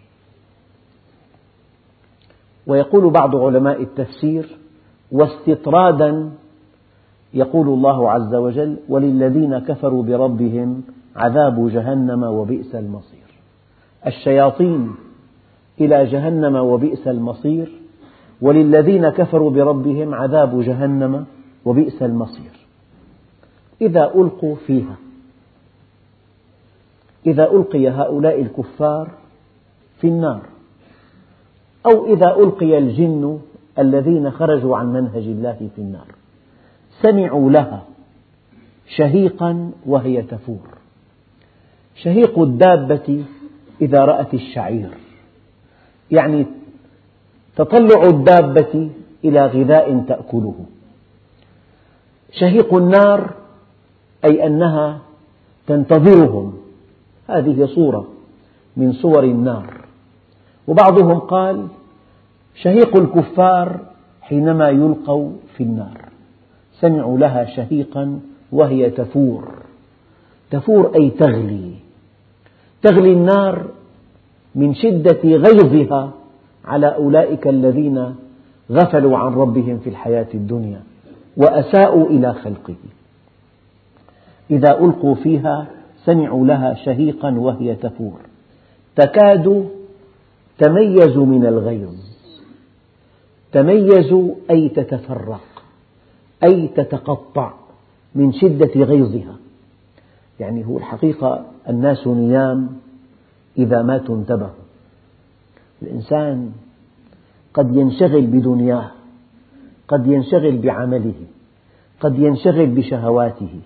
ويقول 2.68 3.10
بعض 3.10 3.36
علماء 3.36 3.82
التفسير 3.82 4.58
واستطرادا 5.12 6.32
يقول 7.34 7.68
الله 7.68 8.12
عز 8.12 8.36
وجل 8.36 8.77
وللذين 8.89 9.60
كفروا 9.60 10.03
بربهم 10.03 10.84
عذاب 11.15 11.70
جهنم 11.70 12.24
وبئس 12.24 12.75
المصير. 12.75 13.27
الشياطين 14.08 14.96
إلى 15.82 16.06
جهنم 16.06 16.56
وبئس 16.56 17.08
المصير 17.08 17.72
وللذين 18.42 19.10
كفروا 19.10 19.51
بربهم 19.51 20.13
عذاب 20.13 20.62
جهنم 20.62 21.25
وبئس 21.65 22.03
المصير. 22.03 22.51
إذا 23.82 24.03
ألقوا 24.15 24.56
فيها 24.56 24.96
إذا 27.27 27.51
ألقي 27.51 27.89
هؤلاء 27.89 28.42
الكفار 28.42 29.10
في 30.01 30.08
النار 30.08 30.42
أو 31.86 32.13
إذا 32.13 32.36
ألقي 32.36 32.77
الجن 32.77 33.39
الذين 33.80 34.32
خرجوا 34.32 34.77
عن 34.77 34.94
منهج 34.94 35.24
الله 35.24 35.70
في 35.75 35.82
النار 35.82 36.08
سمعوا 37.01 37.51
لها 37.51 37.84
شهيقا 38.88 39.72
وهي 39.86 40.22
تفور. 40.22 40.68
شهيق 41.96 42.39
الدابة 42.39 43.24
إذا 43.82 44.06
رأت 44.06 44.34
الشعير. 44.34 44.89
يعني 46.12 46.46
تطلع 47.56 48.03
الدابة 48.03 48.89
إلى 49.25 49.46
غذاء 49.46 50.03
تأكله. 50.08 50.56
شهيق 52.32 52.74
النار 52.74 53.34
أي 54.25 54.48
أنها 54.48 55.00
تنتظرهم. 55.68 56.62
هذه 57.27 57.65
صورة 57.65 58.08
من 58.77 58.94
صور 58.94 59.24
النار. 59.24 59.74
وبعضهم 60.68 61.20
قال 61.20 61.68
شهيق 62.56 62.98
الكفار 62.98 63.80
حينما 64.22 64.70
يلقوا 64.70 65.32
في 65.58 65.63
النار. 65.63 66.01
سمعوا 66.80 67.18
لها 67.18 67.46
شهيقا 67.46 68.20
وهي 68.51 68.89
تفور. 68.89 69.51
تفور 70.51 70.92
أي 70.96 71.10
تغلي. 71.10 71.74
تغلي 72.82 73.13
النار 73.13 73.65
من 74.56 74.75
شدة 74.75 75.22
غيظها 75.24 76.12
على 76.65 76.96
أولئك 76.96 77.48
الذين 77.48 78.15
غفلوا 78.72 79.18
عن 79.18 79.34
ربهم 79.34 79.80
في 79.80 79.89
الحياة 79.89 80.27
الدنيا 80.34 80.82
وأساءوا 81.38 82.10
إلى 82.10 82.34
خلقه. 82.34 82.75
إذا 84.51 84.80
ألقوا 84.80 85.15
فيها 85.15 85.68
سمعوا 86.06 86.48
لها 86.48 86.74
شهيقا 86.74 87.32
وهي 87.32 87.76
تفور. 87.76 88.20
تكاد 88.96 89.70
تميز 90.58 91.18
من 91.18 91.46
الغيظ. 91.46 91.96
تميز 93.52 94.14
أي 94.50 94.70
تتفرق 94.70 95.64
أي 96.44 96.68
تتقطع 96.68 97.54
من 98.16 98.34
شدة 98.34 98.84
غيظها. 98.84 99.36
يعني 100.40 100.66
هو 100.66 100.78
الحقيقة 100.78 101.46
الناس 101.70 102.08
نيام 102.08 102.70
إذا 103.58 103.82
ماتوا 103.82 104.16
انتبهوا. 104.16 104.64
الإنسان 105.82 106.52
قد 107.54 107.76
ينشغل 107.76 108.22
بدنياه 108.22 108.92
قد 109.88 110.08
ينشغل 110.08 110.58
بعمله 110.58 111.14
قد 112.00 112.20
ينشغل 112.20 112.66
بشهواته. 112.66 113.60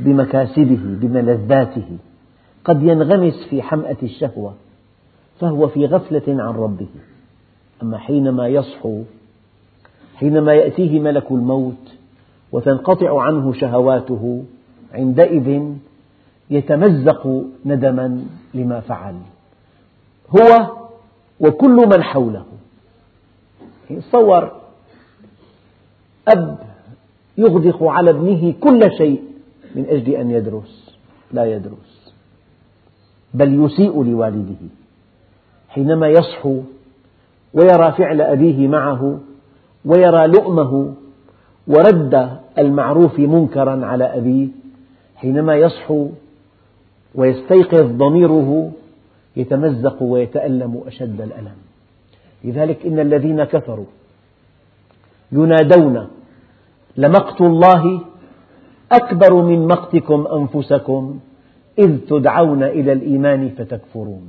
بمكاسبه 0.00 0.80
بملذاته. 0.82 1.98
قد 2.64 2.82
ينغمس 2.82 3.46
في 3.50 3.62
حمأة 3.62 3.96
الشهوة 4.02 4.54
فهو 5.40 5.68
في 5.68 5.86
غفلة 5.86 6.22
عن 6.28 6.54
ربه. 6.54 6.86
أما 7.82 7.98
حينما 7.98 8.48
يصحو 8.48 9.02
حينما 10.16 10.54
يأتيه 10.54 11.00
ملك 11.00 11.30
الموت 11.30 11.92
وتنقطع 12.52 13.22
عنه 13.22 13.52
شهواته 13.52 14.44
عندئذ 14.92 15.62
يتمزق 16.50 17.44
ندما 17.64 18.24
لما 18.54 18.80
فعل. 18.80 19.14
هو 20.30 20.76
وكل 21.40 21.76
من 21.76 22.02
حوله. 22.02 22.44
تصور 23.90 24.50
أب 26.28 26.58
يغدق 27.38 27.82
على 27.82 28.10
ابنه 28.10 28.54
كل 28.60 28.80
شيء. 28.98 29.22
من 29.74 29.86
أجل 29.88 30.12
أن 30.12 30.30
يدرس. 30.30 30.96
لا 31.32 31.44
يدرس. 31.44 32.14
بل 33.34 33.64
يسيء 33.64 34.02
لوالده. 34.02 34.62
حينما 35.68 36.08
يصحو 36.08 36.60
ويرى 37.54 37.92
فعل 37.92 38.20
أبيه 38.20 38.68
معه 38.68 39.20
ويرى 39.84 40.26
لؤمه 40.26 40.94
ورد 41.66 42.38
المعروف 42.58 43.18
منكرا 43.18 43.86
على 43.86 44.04
أبيه 44.04 44.48
حينما 45.16 45.54
يصحو 45.54 46.08
ويستيقظ 47.14 47.96
ضميره 47.96 48.72
يتمزق 49.36 50.02
ويتألم 50.02 50.82
أشد 50.86 51.20
الألم. 51.20 51.56
لذلك 52.44 52.86
إن 52.86 52.98
الذين 52.98 53.44
كفروا 53.44 53.86
ينادون 55.32 56.08
لمقت 56.96 57.40
الله 57.40 58.00
أكبر 58.92 59.34
من 59.34 59.66
مقتكم 59.66 60.26
أنفسكم 60.26 61.18
إذ 61.78 61.98
تدعون 62.08 62.62
إلى 62.62 62.92
الإيمان 62.92 63.48
فتكفرون. 63.48 64.22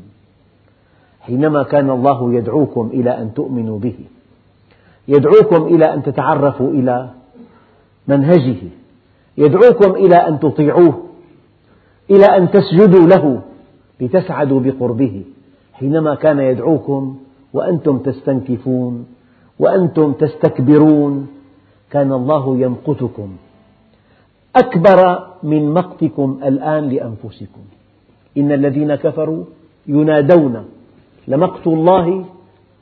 حينما 1.22 1.64
كان 1.64 1.90
الله 1.90 2.34
يدعوكم 2.34 2.90
إلى 2.94 3.22
أن 3.22 3.34
تؤمنوا 3.34 3.80
به 3.80 3.96
يدعوكم 5.08 5.64
إلى 5.64 5.94
أن 5.94 6.04
تتعرفوا 6.04 6.70
إلى 6.70 7.10
منهجه 8.08 8.58
يدعوكم 9.38 9.92
إلى 9.92 10.16
أن 10.16 10.40
تطيعوه 10.40 11.04
إلى 12.10 12.26
أن 12.26 12.52
تسجدوا 12.52 13.08
له 13.08 13.42
لتسعدوا 14.00 14.60
بقربه. 14.60 15.24
حينما 15.74 16.16
كان 16.16 16.40
يدعوكم 16.40 17.18
وأنتم 17.54 17.98
تستنكفون 17.98 19.06
وأنتم 19.60 20.14
تستكبرون 20.14 21.28
كان 21.92 22.14
الله 22.14 22.58
يمقتكم. 22.58 23.30
أكبر 24.58 25.28
من 25.44 25.74
مقتكم 25.74 26.40
الآن 26.44 26.90
لأنفسكم. 26.90 27.62
إن 28.38 28.52
الذين 28.52 28.96
كفروا 28.96 29.44
ينادون 29.88 30.66
لمقت 31.28 31.68
الله 31.68 32.26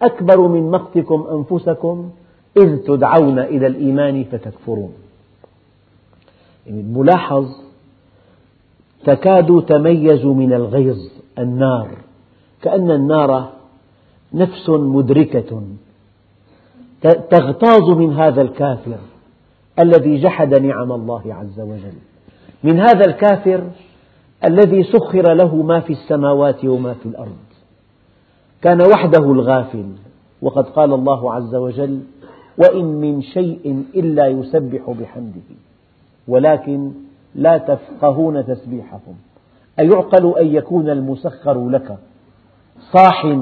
أكبر 0.02 0.48
من 0.48 0.72
مقتكم 0.72 1.28
أنفسكم 1.32 2.10
إذ 2.58 2.78
تدعون 2.78 3.40
إلى 3.40 3.68
الإيمان 3.68 4.24
فتكفرون. 4.24 4.94
يعني 6.68 6.84
ملاحظ 6.84 7.46
تكاد 9.06 9.66
تميز 9.68 10.26
من 10.26 10.54
الغيظ 10.54 11.00
النار. 11.40 11.88
كأن 12.62 12.92
النار 12.92 13.50
نفس 14.34 14.70
مدركة 14.70 15.62
تغتاظ 17.02 17.90
من 17.90 18.14
هذا 18.14 18.42
الكافر. 18.42 18.98
الذي 19.80 20.22
جحد 20.22 20.54
نعم 20.54 20.92
الله 20.92 21.34
عز 21.34 21.60
وجل. 21.60 21.94
من 22.64 22.80
هذا 22.80 23.06
الكافر 23.08 23.64
الذي 24.46 24.84
سخر 24.84 25.34
له 25.34 25.56
ما 25.56 25.80
في 25.80 25.94
السماوات 25.94 26.66
وما 26.66 26.94
في 26.94 27.06
الأرض. 27.06 27.46
كان 28.62 28.82
وحده 28.82 29.32
الغافل 29.32 29.86
وقد 30.42 30.66
قال 30.66 30.94
الله 30.94 31.34
عز 31.34 31.56
وجل 31.56 32.02
وإن 32.58 32.86
من 32.86 33.22
شيء 33.22 33.84
إلا 33.96 34.28
يسبح 34.28 34.92
بحمده 35.00 35.50
ولكن 36.28 36.92
لا 37.36 37.58
تفقهون 37.58 38.46
تسبيحهم. 38.46 39.16
أيعقل 39.80 40.40
أن 40.40 40.48
يكون 40.48 40.90
المسخر 40.90 41.70
لك؟ 41.70 41.98
صاح 42.94 43.38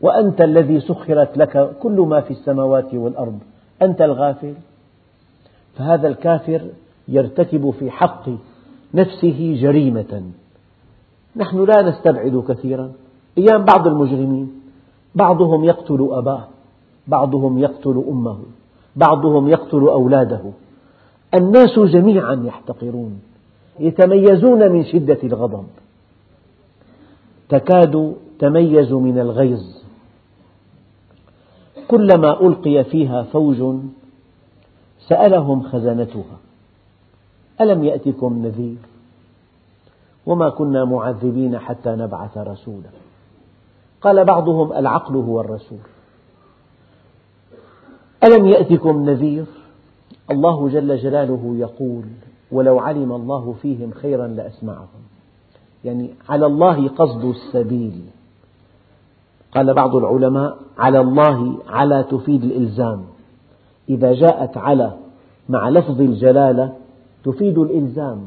وأنت 0.00 0.44
الذي 0.44 0.80
سخرت 0.80 1.38
لك 1.38 1.76
كل 1.82 2.00
ما 2.00 2.20
في 2.20 2.30
السماوات 2.30 2.94
والأرض 2.94 3.38
أنت 3.82 4.02
الغافل. 4.02 4.54
فهذا 5.76 6.08
الكافر 6.08 6.62
يرتكب 7.08 7.70
في 7.70 7.90
حق 7.90 8.28
نفسه 8.94 9.56
جريمة. 9.60 10.22
نحن 11.36 11.64
لا 11.64 11.82
نستبعد 11.82 12.44
كثيرا. 12.48 12.92
أيام 13.38 13.64
بعض 13.64 13.86
المجرمين 13.86 14.60
بعضهم 15.14 15.64
يقتل 15.64 16.08
أباه 16.10 16.44
بعضهم 17.08 17.58
يقتل 17.58 18.04
أمه 18.08 18.38
بعضهم 18.96 19.48
يقتل 19.48 19.80
أولاده. 19.80 20.42
الناس 21.34 21.78
جميعا 21.78 22.42
يحتقرون 22.44 23.20
يتميزون 23.80 24.72
من 24.72 24.84
شدة 24.84 25.18
الغضب. 25.24 25.64
تكاد 27.48 28.14
تميز 28.38 28.92
من 28.92 29.18
الغيظ. 29.18 29.62
كلما 31.88 32.40
ألقي 32.46 32.84
فيها 32.84 33.22
فوج 33.22 33.76
سألهم 35.08 35.62
خزنتها. 35.62 36.36
ألم 37.60 37.84
يأتكم 37.84 38.46
نذير؟ 38.46 38.76
وما 40.26 40.48
كنا 40.48 40.84
معذبين 40.84 41.58
حتى 41.58 41.90
نبعث 41.90 42.38
رسولا. 42.38 42.90
قال 44.00 44.24
بعضهم 44.24 44.72
العقل 44.72 45.16
هو 45.16 45.40
الرسول. 45.40 45.78
ألم 48.24 48.46
يأتكم 48.46 49.10
نذير؟ 49.10 49.44
الله 50.30 50.68
جل 50.68 50.96
جلاله 50.96 51.54
يقول 51.58 52.04
ولو 52.52 52.78
علم 52.78 53.12
الله 53.12 53.54
فيهم 53.62 53.90
خيرا 53.90 54.26
لأسمعهم. 54.26 55.02
يعني 55.84 56.10
على 56.28 56.46
الله 56.46 56.88
قصد 56.88 57.24
السبيل. 57.24 58.02
قال 59.54 59.74
بعض 59.74 59.96
العلماء 59.96 60.58
على 60.78 61.00
الله 61.00 61.58
على 61.68 62.04
تفيد 62.10 62.44
الإلزام. 62.44 63.13
إذا 63.88 64.12
جاءت 64.12 64.56
على 64.56 64.92
مع 65.48 65.68
لفظ 65.68 66.00
الجلالة 66.00 66.72
تفيد 67.24 67.58
الإلزام. 67.58 68.20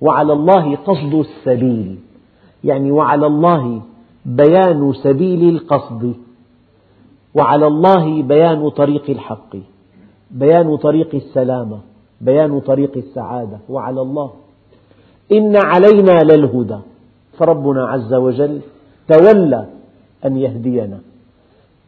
وعلى 0.00 0.32
الله 0.32 0.76
قصد 0.76 1.14
السبيل. 1.14 1.98
يعني 2.64 2.90
وعلى 2.90 3.26
الله 3.26 3.82
بيان 4.26 4.92
سبيل 4.92 5.56
القصد. 5.56 6.14
وعلى 7.34 7.66
الله 7.66 8.22
بيان 8.22 8.68
طريق 8.68 9.10
الحق. 9.10 9.56
بيان 10.30 10.76
طريق 10.76 11.14
السلامة. 11.14 11.78
بيان 12.20 12.60
طريق 12.60 12.96
السعادة. 12.96 13.58
وعلى 13.68 14.00
الله. 14.00 14.30
إن 15.32 15.56
علينا 15.56 16.18
للهدى. 16.22 16.78
فربنا 17.38 17.88
عز 17.88 18.14
وجل 18.14 18.60
تولى 19.08 19.66
أن 20.24 20.36
يهدينا. 20.36 20.98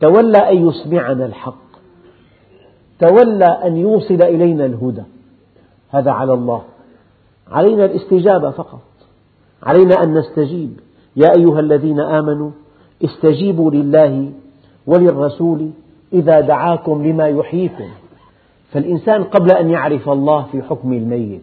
تولى 0.01 0.39
أن 0.39 0.69
يسمعنا 0.69 1.27
الحق. 1.27 1.64
تولى 3.09 3.47
أن 3.65 3.77
يوصل 3.77 4.23
إلينا 4.23 4.67
الهدى. 4.67 5.03
هذا 5.91 6.11
على 6.11 6.33
الله. 6.33 6.63
علينا 7.51 7.85
الاستجابة 7.85 8.51
فقط. 8.51 8.81
علينا 9.63 10.03
أن 10.03 10.15
نستجيب. 10.15 10.81
يا 11.17 11.37
أيها 11.37 11.61
الذين 11.61 12.01
آمنوا 12.01 12.51
استجيبوا 13.05 13.71
لله 13.71 14.33
وللرسول 14.87 15.71
إذا 16.13 16.41
دعاكم 16.41 17.07
لما 17.07 17.29
يحييكم. 17.29 17.89
فالإنسان 18.73 19.25
قبل 19.25 19.53
أن 19.53 19.71
يعرف 19.71 20.09
الله 20.09 20.43
في 20.43 20.63
حكم 20.63 20.93
الميت. 20.93 21.43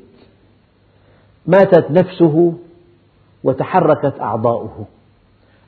ماتت 1.46 1.92
نفسه 1.92 2.54
وتحركت 3.44 4.20
أعضاؤه. 4.22 4.86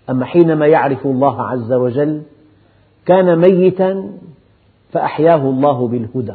أما 0.09 0.25
حينما 0.25 0.65
يعرف 0.67 1.05
الله 1.05 1.41
عز 1.41 1.73
وجل 1.73 2.21
كان 3.05 3.39
ميتا 3.39 4.11
فأحياه 4.93 5.49
الله 5.49 5.87
بالهدى. 5.87 6.33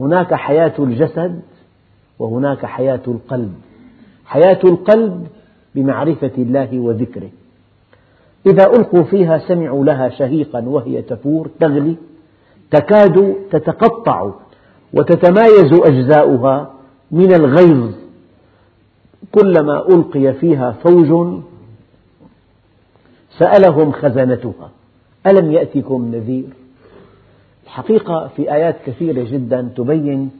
هناك 0.00 0.34
حياة 0.34 0.72
الجسد 0.78 1.40
وهناك 2.18 2.66
حياة 2.66 3.00
القلب. 3.08 3.54
حياة 4.26 4.60
القلب 4.64 5.26
بمعرفة 5.74 6.32
الله 6.38 6.78
وذكره. 6.80 7.30
إذا 8.46 8.66
ألقوا 8.66 9.02
فيها 9.02 9.38
سمعوا 9.38 9.84
لها 9.84 10.08
شهيقا 10.08 10.60
وهي 10.60 11.02
تفور 11.02 11.50
تغلي 11.60 11.96
تكاد 12.70 13.34
تتقطع 13.50 14.30
وتتمايز 14.92 15.72
أجزاؤها 15.72 16.70
من 17.10 17.34
الغيظ. 17.34 17.94
كلما 19.32 19.88
ألقي 19.88 20.32
فيها 20.32 20.72
فوج 20.72 21.40
سألهم 23.38 23.92
خزنتها. 23.92 24.70
ألم 25.26 25.52
يأتكم 25.52 26.14
نذير؟ 26.14 26.65
الحقيقة 27.66 28.28
في 28.36 28.52
آيات 28.52 28.76
كثيرة 28.86 29.24
جدا 29.30 29.72
تبين 29.76 30.30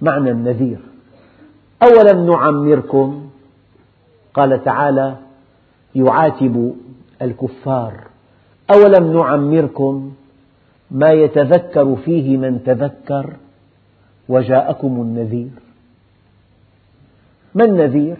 معنى 0.00 0.30
النذير. 0.30 0.78
أولم 1.82 2.26
نعمركم؟ 2.26 3.30
قال 4.34 4.64
تعالى 4.64 5.16
يعاتب 5.94 6.74
الكفار. 7.22 7.94
أولم 8.74 9.12
نعمركم؟ 9.12 10.12
ما 10.90 11.12
يتذكر 11.12 11.96
فيه 11.96 12.36
من 12.36 12.64
تذكر 12.64 13.32
وجاءكم 14.28 15.00
النذير. 15.00 15.50
ما 17.54 17.64
النذير؟ 17.64 18.16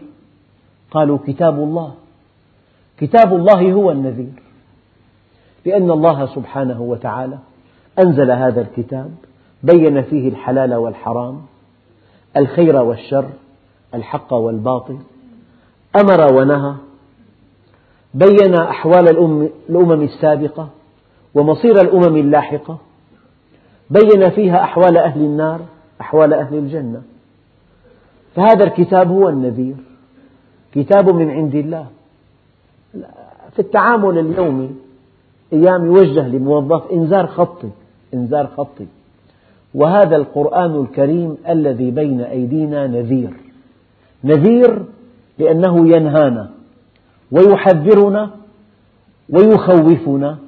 قالوا 0.90 1.18
كتاب 1.26 1.58
الله. 1.58 1.94
كتاب 2.98 3.34
الله 3.34 3.72
هو 3.72 3.90
النذير. 3.90 4.42
لأن 5.66 5.90
الله 5.90 6.26
سبحانه 6.26 6.82
وتعالى 6.82 7.38
أنزل 7.98 8.30
هذا 8.30 8.60
الكتاب 8.60 9.10
بين 9.62 10.02
فيه 10.02 10.28
الحلال 10.28 10.74
والحرام 10.74 11.40
الخير 12.36 12.76
والشر 12.76 13.28
الحق 13.94 14.32
والباطل 14.32 14.98
أمر 15.96 16.34
ونهى 16.34 16.74
بين 18.14 18.54
أحوال 18.54 19.08
الأمم 19.68 20.02
السابقة 20.02 20.68
ومصير 21.34 21.80
الأمم 21.80 22.16
اللاحقة 22.16 22.78
بين 23.90 24.30
فيها 24.30 24.62
أحوال 24.62 24.96
أهل 24.96 25.20
النار 25.20 25.60
أحوال 26.00 26.34
أهل 26.34 26.54
الجنة. 26.54 27.02
فهذا 28.34 28.64
الكتاب 28.64 29.10
هو 29.10 29.28
النذير 29.28 29.76
كتاب 30.74 31.14
من 31.14 31.30
عند 31.30 31.54
الله. 31.54 31.86
في 33.52 33.58
التعامل 33.58 34.18
اليومي 34.18 34.70
أيام 35.52 35.86
يوجه 35.86 36.28
لموظف 36.28 36.92
إنذار 36.92 37.26
خطي. 37.26 37.68
إنذار 38.14 38.46
خطي. 38.56 38.86
وهذا 39.74 40.16
القرآن 40.16 40.80
الكريم 40.80 41.36
الذي 41.48 41.90
بين 41.90 42.20
أيدينا 42.20 42.86
نذير. 42.86 43.30
نذير 44.24 44.84
لأنه 45.38 45.88
ينهانا 45.96 46.50
ويحذرنا 47.32 48.30
ويخوفنا 49.28 50.38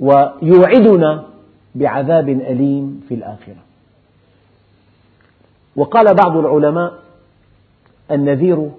ويوعدنا 0.00 1.24
بعذاب 1.74 2.28
أليم 2.28 3.00
في 3.08 3.14
الآخرة. 3.14 3.56
وقال 5.76 6.14
بعض 6.14 6.36
العلماء 6.36 6.92
النذير 8.10 8.70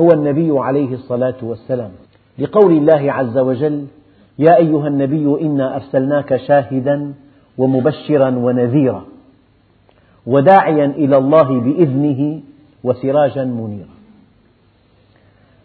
هو 0.00 0.08
النبي 0.12 0.58
عليه 0.58 0.94
الصلاة 0.94 1.34
والسلام 1.42 1.90
لقول 2.38 2.72
الله 2.72 3.12
عز 3.12 3.38
وجل 3.38 3.86
يا 4.38 4.56
أيها 4.56 4.88
النبي 4.88 5.40
إنا 5.40 5.76
أرسلناك 5.76 6.36
شاهدا 6.36 7.14
ومبشرا 7.58 8.30
ونذيرا 8.30 9.04
وداعيا 10.26 10.84
إلى 10.84 11.16
الله 11.16 11.60
بإذنه 11.60 12.40
وسراجا 12.84 13.44
منيرا. 13.44 13.94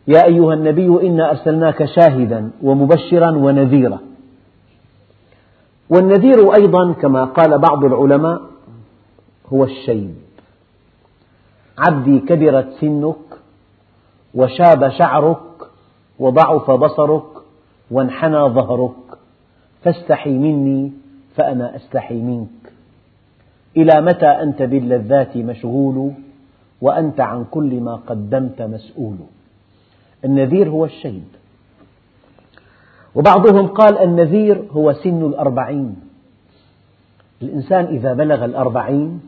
يا 0.08 0.25
أيها 0.25 0.53
النبي 0.53 1.08
إنا 1.08 1.29
أرسلناك 1.32 1.86
شاهدا 1.86 2.51
ومبشرا 2.62 3.32
ونذيرا. 3.32 3.99
والنذير 5.89 6.55
أيضا 6.55 6.93
كما 6.93 7.25
قال 7.25 7.58
بعض 7.58 7.86
العلماء 7.86 8.41
هو 9.53 9.63
الشيب. 9.63 10.15
عبدي 11.77 12.19
كبرت 12.19 12.69
سنك 12.82 13.15
وشاب 14.34 14.89
شعرك 14.89 15.39
وضعف 16.19 16.71
بصرك 16.71 17.28
وانحنى 17.91 18.38
ظهرك 18.38 19.17
فاستحي 19.84 20.30
مني 20.30 20.91
فأنا 21.36 21.75
أستحي 21.75 22.15
منك. 22.15 22.49
إلى 23.78 24.02
متى 24.02 24.25
أنت 24.25 24.62
باللذات 24.62 25.38
مشغول 25.38 26.12
وأنت 26.82 27.21
عن 27.21 27.45
كل 27.52 27.82
ما 27.82 27.95
قدمت 27.95 28.62
مسؤول؟ 28.62 29.17
النذير 30.25 30.69
هو 30.69 30.86
الشيب 30.86 31.28
وبعضهم 33.15 33.67
قال 33.67 33.97
النذير 33.97 34.65
هو 34.71 34.93
سن 34.93 35.25
الأربعين. 35.25 35.95
الإنسان 37.41 37.86
إذا 37.86 38.13
بلغ 38.13 38.45
الأربعين 38.45 39.21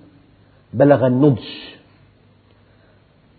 بلغ 0.73 1.07
النضج. 1.07 1.47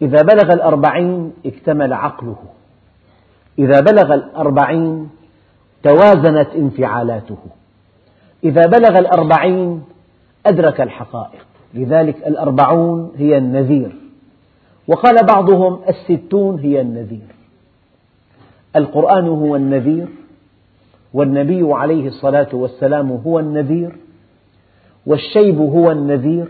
إذا 0.03 0.23
بلغ 0.23 0.53
الأربعين 0.53 1.33
اكتمل 1.47 1.93
عقله. 1.93 2.37
إذا 3.59 3.81
بلغ 3.81 4.15
الأربعين 4.15 5.09
توازنت 5.83 6.49
انفعالاته. 6.57 7.39
إذا 8.45 8.63
بلغ 8.67 8.99
الأربعين 8.99 9.83
أدرك 10.47 10.81
الحقائق. 10.81 11.47
لذلك 11.75 12.17
الأربعون 12.27 13.13
هي 13.17 13.39
النذير. 13.39 13.97
وقال 14.89 15.17
بعضهم 15.27 15.81
الستون 15.89 16.59
هي 16.59 16.81
النذير. 16.81 17.35
القرآن 18.77 19.29
هو 19.29 19.57
النذير 19.57 20.09
والنبي 21.15 21.73
عليه 21.73 22.09
الصلاة 22.09 22.49
والسلام 22.53 23.11
هو 23.27 23.39
النذير 23.39 23.97
والشيب 25.07 25.59
هو 25.59 25.91
النذير 25.91 26.47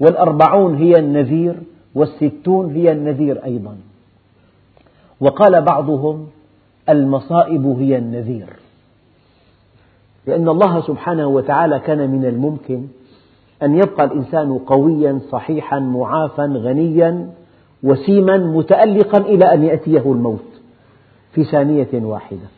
والأربعون 0.00 0.74
هي 0.74 0.98
النذير 0.98 1.54
والستون 1.94 2.74
هي 2.74 2.92
النذير 2.92 3.44
أيضا. 3.44 3.76
وقال 5.22 5.62
بعضهم 5.62 6.26
المصائب 6.88 7.66
هي 7.66 7.98
النذير. 7.98 8.46
لأن 10.26 10.48
الله 10.48 10.80
سبحانه 10.80 11.26
وتعالى 11.26 11.78
كان 11.78 12.10
من 12.10 12.24
الممكن 12.24 12.86
أن 13.62 13.74
يبقى 13.74 14.04
الإنسان 14.04 14.58
قويا 14.58 15.20
صحيحا 15.30 15.78
معافا 15.78 16.44
غنيا 16.44 17.30
وسيما 17.82 18.36
متألقا 18.36 19.18
إلى 19.18 19.54
أن 19.54 19.62
يأتيه 19.62 20.12
الموت 20.12 20.44
في 21.32 21.44
ثانية 21.44 21.88
واحدة. 21.94 22.48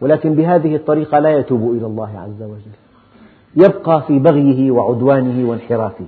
ولكن 0.00 0.34
بهذه 0.34 0.76
الطريقة 0.76 1.18
لا 1.18 1.30
يتوب 1.30 1.70
إلى 1.70 1.86
الله 1.86 2.18
عز 2.18 2.42
وجل. 2.42 2.76
يبقى 3.56 4.02
في 4.02 4.18
بغيه 4.18 4.70
وعدوانه 4.70 5.50
وانحرافه. 5.50 6.06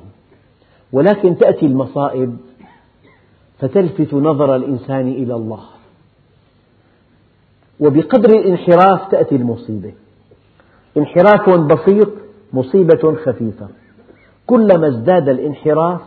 ولكن 0.92 1.38
تأتي 1.38 1.66
وبقدر 7.80 8.28
الانحراف 8.30 9.10
تأتي 9.10 9.36
المصيبة. 9.36 9.92
انحراف 10.96 11.50
بسيط 11.50 12.08
مصيبة 12.52 13.14
خفيفة. 13.24 13.68
كلما 14.46 14.88
ازداد 14.88 15.28
الانحراف 15.28 16.00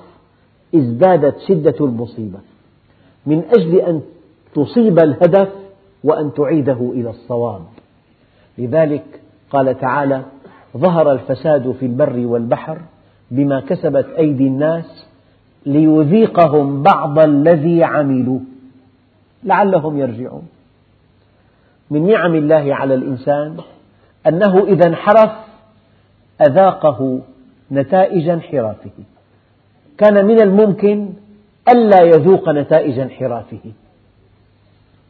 ازدادت 0.76 1.40
شدة 1.48 1.76
المصيبة. 1.86 2.40
من 3.26 3.44
أجل 3.58 3.76
أن 3.76 4.02
تصيب 4.56 5.00
الهدف 5.00 5.50
وأن 6.04 6.34
تعيده 6.34 6.92
إلى 6.94 7.10
الصواب. 7.10 7.62
لذلك 8.58 9.06
قال 9.50 9.80
تعالى 9.80 10.24
ظهر 10.78 11.12
الفساد 11.12 11.72
في 11.72 11.86
البر 11.86 12.26
والبحر 12.26 12.78
بما 13.32 13.60
كسبت 13.60 14.06
أيدي 14.18 14.48
الناس 14.48 15.07
ليذيقهم 15.66 16.84
بعض 16.84 17.20
الذي 17.20 17.84
عملوا 17.84 18.40
لعلهم 19.44 19.98
يرجعون. 19.98 20.48
من 21.92 22.08
نعم 22.08 22.36
الله 22.36 22.76
على 22.76 22.94
الإنسان 22.94 23.58
أنه 24.28 24.64
إذا 24.68 24.88
انحرف 24.88 25.32
أذاقه 26.42 27.20
نتائج 27.72 28.30
انحرافه. 28.30 28.92
كان 29.98 30.26
من 30.26 30.42
الممكن 30.42 31.10
ألا 31.70 32.04
يذوق 32.04 32.50
نتائج 32.50 33.00
انحرافه. 33.00 33.72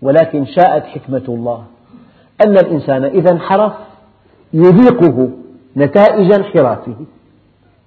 ولكن 0.01 0.45
شاءت 0.45 0.83
حكمة 0.83 1.23
الله 1.27 1.65
أن 2.45 2.57
الإنسان 2.57 3.03
إذا 3.03 3.31
انحرف 3.31 3.73
يذيقه 4.53 5.29
نتائج 5.77 6.31
انحرافه. 6.31 6.95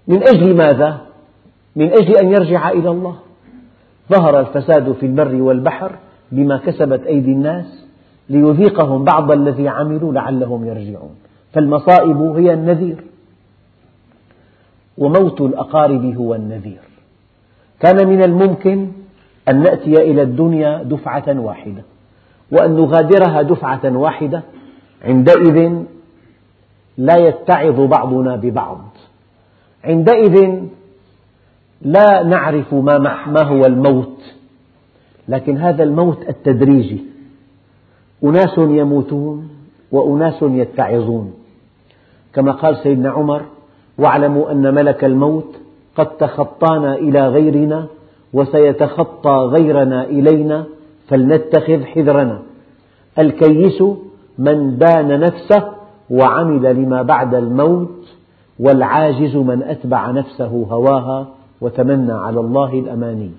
من 0.08 0.22
أجل 0.28 0.56
ماذا؟ 0.56 1.09
من 1.76 1.92
أجل 1.92 2.16
أن 2.16 2.32
يرجع 2.32 2.70
إلى 2.70 2.90
الله. 2.90 3.16
ظهر 4.12 4.40
الفساد 4.40 4.92
في 4.92 5.06
البر 5.06 5.34
والبحر 5.34 5.92
بما 6.32 6.56
كسبت 6.56 7.06
أيدي 7.06 7.32
الناس 7.32 7.84
ليذيقهم 8.28 9.04
بعض 9.04 9.30
الذي 9.30 9.68
عملوا 9.68 10.12
لعلهم 10.12 10.66
يرجعون. 10.66 11.14
فالمصائب 11.52 12.22
هي 12.22 12.52
النذير 12.52 13.04
وموت 14.98 15.40
الأقارب 15.40 16.14
هو 16.16 16.34
النذير. 16.34 16.80
كان 17.80 18.08
من 18.08 18.22
الممكن 18.22 18.88
أن 19.48 19.62
نأتي 19.62 20.10
إلى 20.10 20.22
الدنيا 20.22 20.82
دفعة 20.82 21.40
واحدة 21.40 21.82
وأن 22.52 22.76
نغادرها 22.76 23.42
دفعة 23.42 23.96
واحدة 23.96 24.42
عندئذ 25.04 25.72
لا 26.98 27.16
يتعظ 27.16 27.80
بعضنا 27.80 28.36
ببعض. 28.36 28.80
عندئذ 29.84 30.60
لا 31.82 32.22
نعرف 32.22 32.74
ما 32.74 33.42
هو 33.42 33.64
الموت 33.66 34.16
لكن 35.28 35.56
هذا 35.56 35.82
الموت 35.82 36.28
التدريجي. 36.28 37.00
أناس 38.24 38.58
يموتون 38.58 39.48
وأناس 39.92 40.42
يتعظون. 40.42 41.32
كما 42.32 42.52
قال 42.52 42.76
سيدنا 42.76 43.10
عمر 43.10 43.42
واعلموا 43.98 44.50
أن 44.52 44.74
ملك 44.74 45.04
الموت 45.04 45.56
قد 45.96 46.06
تخطانا 46.06 46.94
إلى 46.94 47.28
غيرنا 47.28 47.86
وسيتخطى 48.32 49.30
غيرنا 49.30 50.04
إلينا 50.04 50.64
فلنتخذ 51.08 51.84
حذرنا. 51.84 52.38
الكيس 53.18 53.82
من 54.38 54.78
دان 54.78 55.20
نفسه 55.20 55.68
وعمل 56.10 56.62
لما 56.62 57.02
بعد 57.02 57.34
الموت 57.34 58.06
والعاجز 58.58 59.36
من 59.36 59.62
أتبع 59.62 60.10
نفسه 60.10 60.66
هواها 60.70 61.28
وتمنى 61.60 62.12
على 62.12 62.40
الله 62.40 62.72
الأماني. 62.72 63.30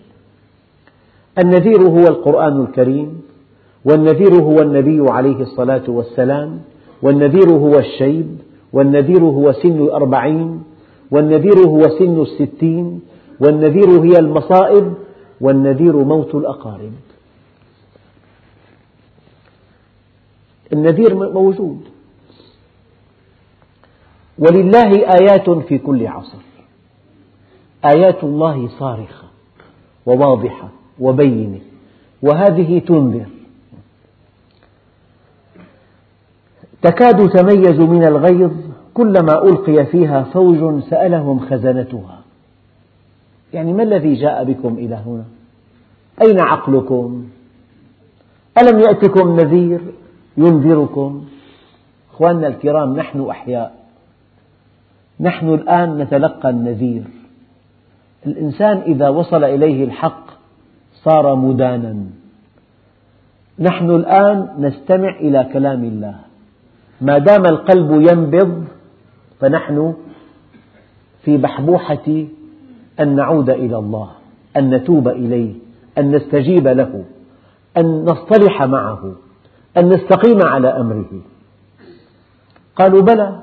النذير 1.43 1.81
هو 1.81 2.03
القرآن 2.07 2.61
الكريم 2.61 3.21
والنذير 3.85 4.33
هو 4.41 4.61
النبي 4.61 5.09
عليه 5.09 5.41
الصلاة 5.41 5.83
والسلام 5.87 6.61
والنذير 7.01 7.49
هو 7.51 7.79
الشيب 7.79 8.37
والنذير 8.73 9.23
هو 9.23 9.51
سن 9.51 9.81
الأربعين 9.81 10.63
والنذير 11.11 11.57
هو 11.67 11.81
سن 11.99 12.21
الستين 12.21 13.01
والنذير 13.39 13.89
هي 14.03 14.19
المصائب 14.19 14.93
والنذير 15.41 15.95
موت 15.97 16.35
الأقارب. 16.35 16.91
النذير 20.73 21.15
موجود. 21.15 21.79
ولله 24.39 24.91
آيات 25.21 25.49
في 25.49 25.77
كل 25.77 26.07
عصر. 26.07 26.50
آيات 27.85 28.23
الله 28.23 28.69
صارخة 28.79 29.27
وواضحة 30.05 30.69
وبينة 30.99 31.59
وهذه 32.21 32.79
تنذر. 32.79 33.25
تكاد 36.81 37.29
تميز 37.29 37.79
من 37.79 38.03
الغيظ 38.03 38.51
كلما 38.93 39.43
ألقي 39.43 39.85
فيها 39.85 40.23
فوج 40.23 40.83
سألهم 40.83 41.39
خزنتها. 41.39 42.21
يعني 43.53 43.73
ما 43.73 43.83
الذي 43.83 44.13
جاء 44.13 44.43
بكم 44.43 44.73
إلى 44.73 44.95
هنا؟ 44.95 45.23
أين 46.21 46.39
عقلكم؟ 46.39 47.25
ألم 48.57 48.79
يأتكم 48.79 49.35
نذير 49.35 49.81
ينذركم؟ 50.37 51.25
أخواننا 52.13 52.47
الكرام 52.47 52.95
نحن 52.97 53.29
أحياء. 53.29 53.85
نحن 55.19 55.53
الآن 55.53 55.97
نتلقى 55.97 56.49
النذير. 56.49 57.03
الإنسان 58.25 58.77
إذا 58.77 59.09
وصل 59.09 59.43
إليه 59.43 59.83
الحق 59.83 60.25
صار 60.93 61.35
مدانا. 61.35 61.95
نحن 63.59 63.89
الآن 63.89 64.49
نستمع 64.59 65.19
إلى 65.19 65.49
كلام 65.53 65.83
الله. 65.83 66.15
ما 67.01 67.17
دام 67.17 67.45
القلب 67.45 67.91
ينبض 67.91 68.65
فنحن 69.39 69.93
في 71.23 71.37
بحبوحة 71.37 72.25
أن 72.99 73.15
نعود 73.15 73.49
إلى 73.49 73.77
الله 73.77 74.11
أن 74.57 74.69
نتوب 74.75 75.07
إليه 75.07 75.53
أن 75.97 76.11
نستجيب 76.11 76.67
له 76.67 77.03
أن 77.77 78.05
نصطلح 78.05 78.63
معه 78.63 79.15
أن 79.77 79.89
نستقيم 79.89 80.39
على 80.43 80.67
أمره. 80.67 81.21
قالوا 82.75 83.01
بلى 83.01 83.39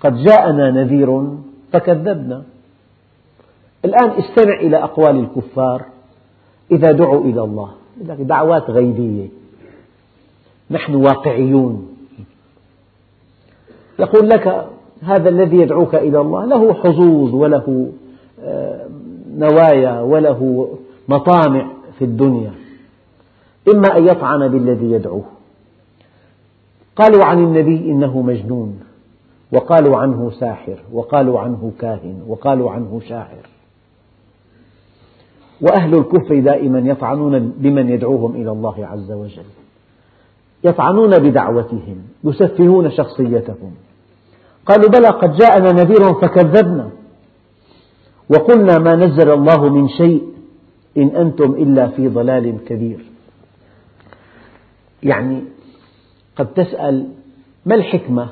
قد 0.00 0.16
جاءنا 0.16 0.70
نذير 0.70 1.38
فكذبنا. 1.72 2.42
الآن 3.84 4.10
استمع 4.10 4.60
إلى 4.60 4.76
أقوال 4.76 5.16
الكفار 5.18 5.82
إذا 6.70 6.92
دعوا 6.92 7.20
إلى 7.20 7.42
الله. 7.42 7.70
دعوات 8.18 8.70
غيبية. 8.70 9.28
نحن 10.70 10.94
واقعيون. 10.94 11.88
يقول 13.98 14.28
لك 14.28 14.66
هذا 15.02 15.28
الذي 15.28 15.56
يدعوك 15.56 15.94
إلى 15.94 16.20
الله 16.20 16.44
له 16.44 16.74
حظوظ 16.74 17.34
وله 17.34 17.92
آه، 18.42 18.86
نوايا 19.36 20.00
وله 20.00 20.68
مطامع 21.08 21.70
في 21.98 22.04
الدنيا. 22.04 22.52
إما 23.74 23.96
أن 23.96 24.08
يطعن 24.08 24.48
بالذي 24.48 24.92
يدعوه. 24.92 25.24
قالوا 26.96 27.24
عن 27.24 27.38
النبي 27.38 27.90
إنه 27.90 28.22
مجنون 28.22 28.80
وقالوا 29.52 29.96
عنه 29.96 30.30
ساحر 30.30 30.76
وقالوا 30.92 31.40
عنه 31.40 31.72
كاهن 31.80 32.22
وقالوا 32.28 32.70
عنه 32.70 33.00
شاعر. 33.08 33.53
وأهل 35.60 35.94
الكفر 35.94 36.40
دائما 36.40 36.78
يطعنون 36.78 37.52
بمن 37.56 37.88
يدعوهم 37.88 38.34
إلى 38.34 38.50
الله 38.50 38.86
عز 38.86 39.12
وجل. 39.12 39.44
يطعنون 40.64 41.18
بدعوتهم 41.18 41.96
يسفهون 42.24 42.90
شخصيتهم. 42.90 43.72
قالوا 44.66 44.88
بلى 44.88 45.08
قد 45.08 45.36
جاءنا 45.36 45.72
نذير 45.72 46.14
فكذبنا. 46.14 46.90
وقلنا 48.30 48.78
ما 48.78 48.94
نزل 48.96 49.30
الله 49.30 49.68
من 49.74 49.88
شيء 49.88 50.22
إن 50.96 51.08
أنتم 51.08 51.52
إلا 51.52 51.88
في 51.88 52.08
ضلال 52.08 52.64
كبير. 52.64 53.04
يعني 55.02 55.44
قد 56.36 56.46
تسأل 56.46 57.08
ما 57.66 57.74
الحكمة 57.74 58.28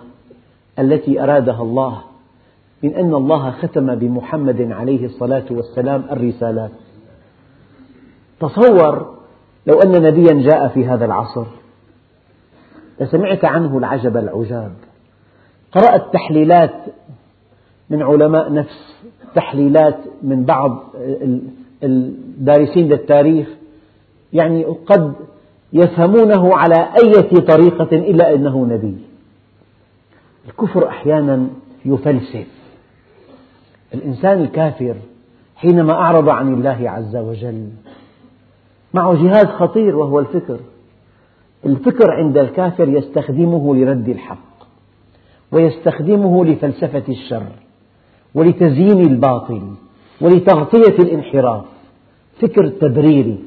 التي 0.79 1.23
أرادها 1.23 1.63
الله 1.63 2.03
من 2.83 2.95
أن 2.95 3.15
الله 3.15 3.51
ختم 3.51 3.95
بمحمد 3.95 4.73
عليه 4.73 5.07
الصلاة 5.07 5.45
والسلام 5.51 6.05
الرسالات؟ 6.11 6.71
تصور 8.43 9.15
لو 9.67 9.79
أن 9.79 10.03
نبيا 10.03 10.33
جاء 10.33 10.69
في 10.69 10.87
هذا 10.87 11.05
العصر. 11.05 11.45
لسمعت 13.01 13.45
عنه 13.45 13.79
العجب 13.79 14.17
العجاب. 14.17 14.73
قرأت 15.73 16.13
تحليلات 16.13 16.75
من 17.91 18.03
علماء 18.03 18.53
نفس 18.53 18.97
تحليلات 19.35 19.99
من 20.23 20.45
بعض 20.45 20.83
الدارسين 21.83 22.89
للتاريخ. 22.89 23.49
يعني 24.33 24.65
قد 24.65 25.13
يفهمونه 25.73 26.57
على 26.57 26.89
أي 27.05 27.23
طريقة 27.23 27.97
إلا 27.97 28.35
أنه 28.35 28.67
نبي. 28.67 28.97
الكفر 30.49 30.89
أحيانا 30.89 31.47
يفلسف. 31.85 32.47
الإنسان 33.95 34.41
الكافر 34.43 34.97
حينما 35.57 35.93
أعرض 35.93 36.29
عن 36.29 36.55
الله 36.55 36.91
عز 36.91 37.17
وجل 37.17 37.69
معه 38.95 39.15
جهاز 39.15 39.47
خطير 39.47 39.97
وهو 39.97 40.21
الفكر. 40.21 40.61
الفكر 41.67 42.11
عند 42.11 42.39
الكافر 42.39 42.89
يستخدمه 42.89 43.75
لرد 43.75 44.09
الحق 44.09 44.67
ويستخدمه 45.53 46.45
لفلسفة 46.45 47.03
الشر 47.09 47.47
ولتزيين 48.35 49.01
الباطل 49.01 49.63
ولتغطية 50.21 50.97
الانحراف. 50.99 51.65
فكر 52.41 52.69
تبريري. 52.69 53.39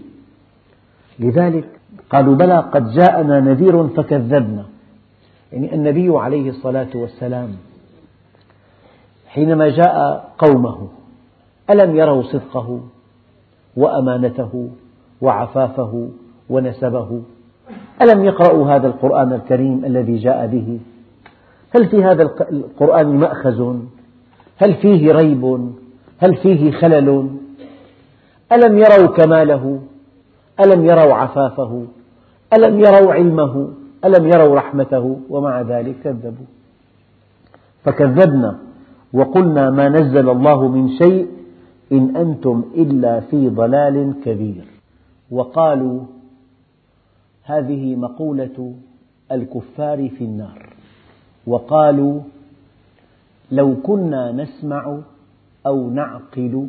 لذلك 1.20 1.70
قالوا 2.10 2.36
بلى 2.36 2.60
قد 2.60 2.92
جاءنا 2.92 3.40
نذير 3.40 3.88
فكذبنا. 3.88 4.66
يعني 5.54 5.76
النبي 5.76 6.20
عليه 6.20 6.50
الصلاة 6.50 6.88
والسلام 6.96 7.56
حينما 9.28 9.70
جاء 9.70 10.26
قومه 10.38 10.88
ألم 11.70 11.96
يروا 11.96 12.24
صدقه 12.24 12.80
وأمانته؟ 13.78 14.70
وعفافه 15.26 16.10
ونسبه. 16.50 17.22
ألم 18.02 18.26
يقرأوا 18.26 18.68
هذا 18.68 18.88
القرآن 18.88 19.34
الكريم 19.34 19.86
الذي 19.86 20.18
جاء 20.18 20.48
به؟ 20.48 20.80
هل 21.76 21.88
في 21.88 22.04
هذا 22.04 22.24
القرآن 22.52 23.08
مأخذ؟ 23.08 23.76
هل 24.58 24.74
فيه 24.74 25.12
ريب؟ 25.12 25.74
هل 26.18 26.36
فيه 26.36 26.72
خلل؟ 26.72 27.30
ألم 28.52 28.78
يروا 28.78 29.08
كماله؟ 29.08 29.80
ألم 30.66 30.86
يروا 30.86 31.14
عفافه؟ 31.14 31.86
ألم 32.58 32.80
يروا 32.80 33.14
علمه؟ 33.14 33.70
ألم 34.06 34.28
يروا 34.28 34.56
رحمته؟ 34.56 35.20
ومع 35.30 35.62
ذلك 35.62 35.96
كذبوا. 36.04 36.50
فكذبنا 37.84 38.60
وقلنا 39.14 39.70
ما 39.70 39.90
نزل 39.90 40.30
الله 40.30 40.68
من 40.68 40.90
شيء 40.90 41.28
إن 41.92 42.16
أنتم 42.16 42.64
إلا 42.76 43.20
في 43.20 43.50
ضلال 43.50 44.14
كبير. 44.26 44.75
وقالوا 45.32 46.02
هذه 47.44 47.96
مقولة 47.96 48.74
الكفار 49.32 50.10
في 50.10 50.24
النار. 50.24 50.70
وقالوا 51.48 52.22
لو 53.52 53.76
كنا 53.84 54.32
نسمع 54.32 55.00
أو 55.68 55.90
نعقل 55.90 56.68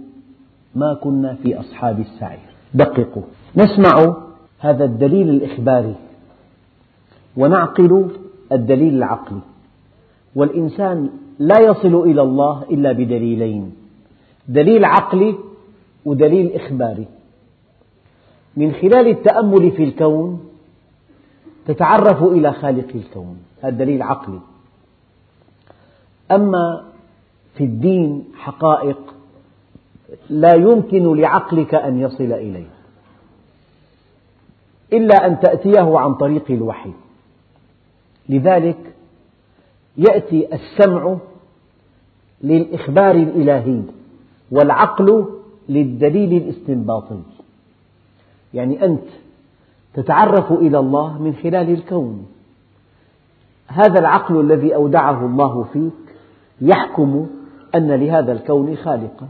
ما 0.74 0.94
كنا 0.94 1.34
في 1.34 1.60
أصحاب 1.60 2.00
السعير. 2.00 2.48
دققوا. 2.74 3.22
نسمع 3.56 4.16
هذا 4.58 4.84
الدليل 4.84 5.28
الإخباري 5.30 5.94
ونعقل 7.36 8.10
الدليل 8.52 8.94
العقلي. 8.94 9.40
والإنسان 10.34 11.10
لا 11.38 11.60
يصل 11.60 11.94
إلى 11.94 12.22
الله 12.22 12.62
إلا 12.70 12.92
بدليلين 12.92 13.72
دليل 14.48 14.84
عقلي 14.84 15.34
ودليل 16.04 16.52
إخباري. 16.52 17.06
من 18.56 18.72
خلال 18.72 19.08
التأمل 19.08 19.70
في 19.70 19.84
الكون 19.84 20.50
تتعرف 21.66 22.22
إلى 22.22 22.52
خالق 22.52 22.88
الكون. 22.94 23.38
هذا 23.62 23.76
دليل 23.76 24.02
عقلي. 24.02 24.40
أما 26.30 26.84
في 27.54 27.64
الدين 27.64 28.24
حقائق 28.34 28.98
لا 30.30 30.54
يمكن 30.54 31.16
لعقلك 31.16 31.74
أن 31.74 32.00
يصل 32.00 32.32
إليها. 32.32 32.76
إلا 34.92 35.26
أن 35.26 35.40
تأتيه 35.40 35.98
عن 35.98 36.14
طريق 36.14 36.50
الوحي. 36.50 36.92
لذلك 38.28 38.94
يأتي 39.96 40.54
السمع 40.54 41.16
للإخبار 42.42 43.14
الإلهي 43.14 43.82
والعقل 44.50 45.26
للدليل 45.68 46.42
الاستنباطي. 46.42 47.20
يعني 48.54 48.84
أنت 48.84 49.08
تتعرف 49.94 50.52
إلى 50.52 50.78
الله 50.78 51.22
من 51.22 51.34
خلال 51.34 51.70
الكون. 51.70 52.26
هذا 53.68 54.00
العقل 54.00 54.40
الذي 54.40 54.74
أودعه 54.74 55.26
الله 55.26 55.62
فيك 55.72 56.16
يحكم 56.60 57.26
أن 57.74 57.92
لهذا 57.92 58.32
الكون 58.32 58.76
خالقا 58.76 59.28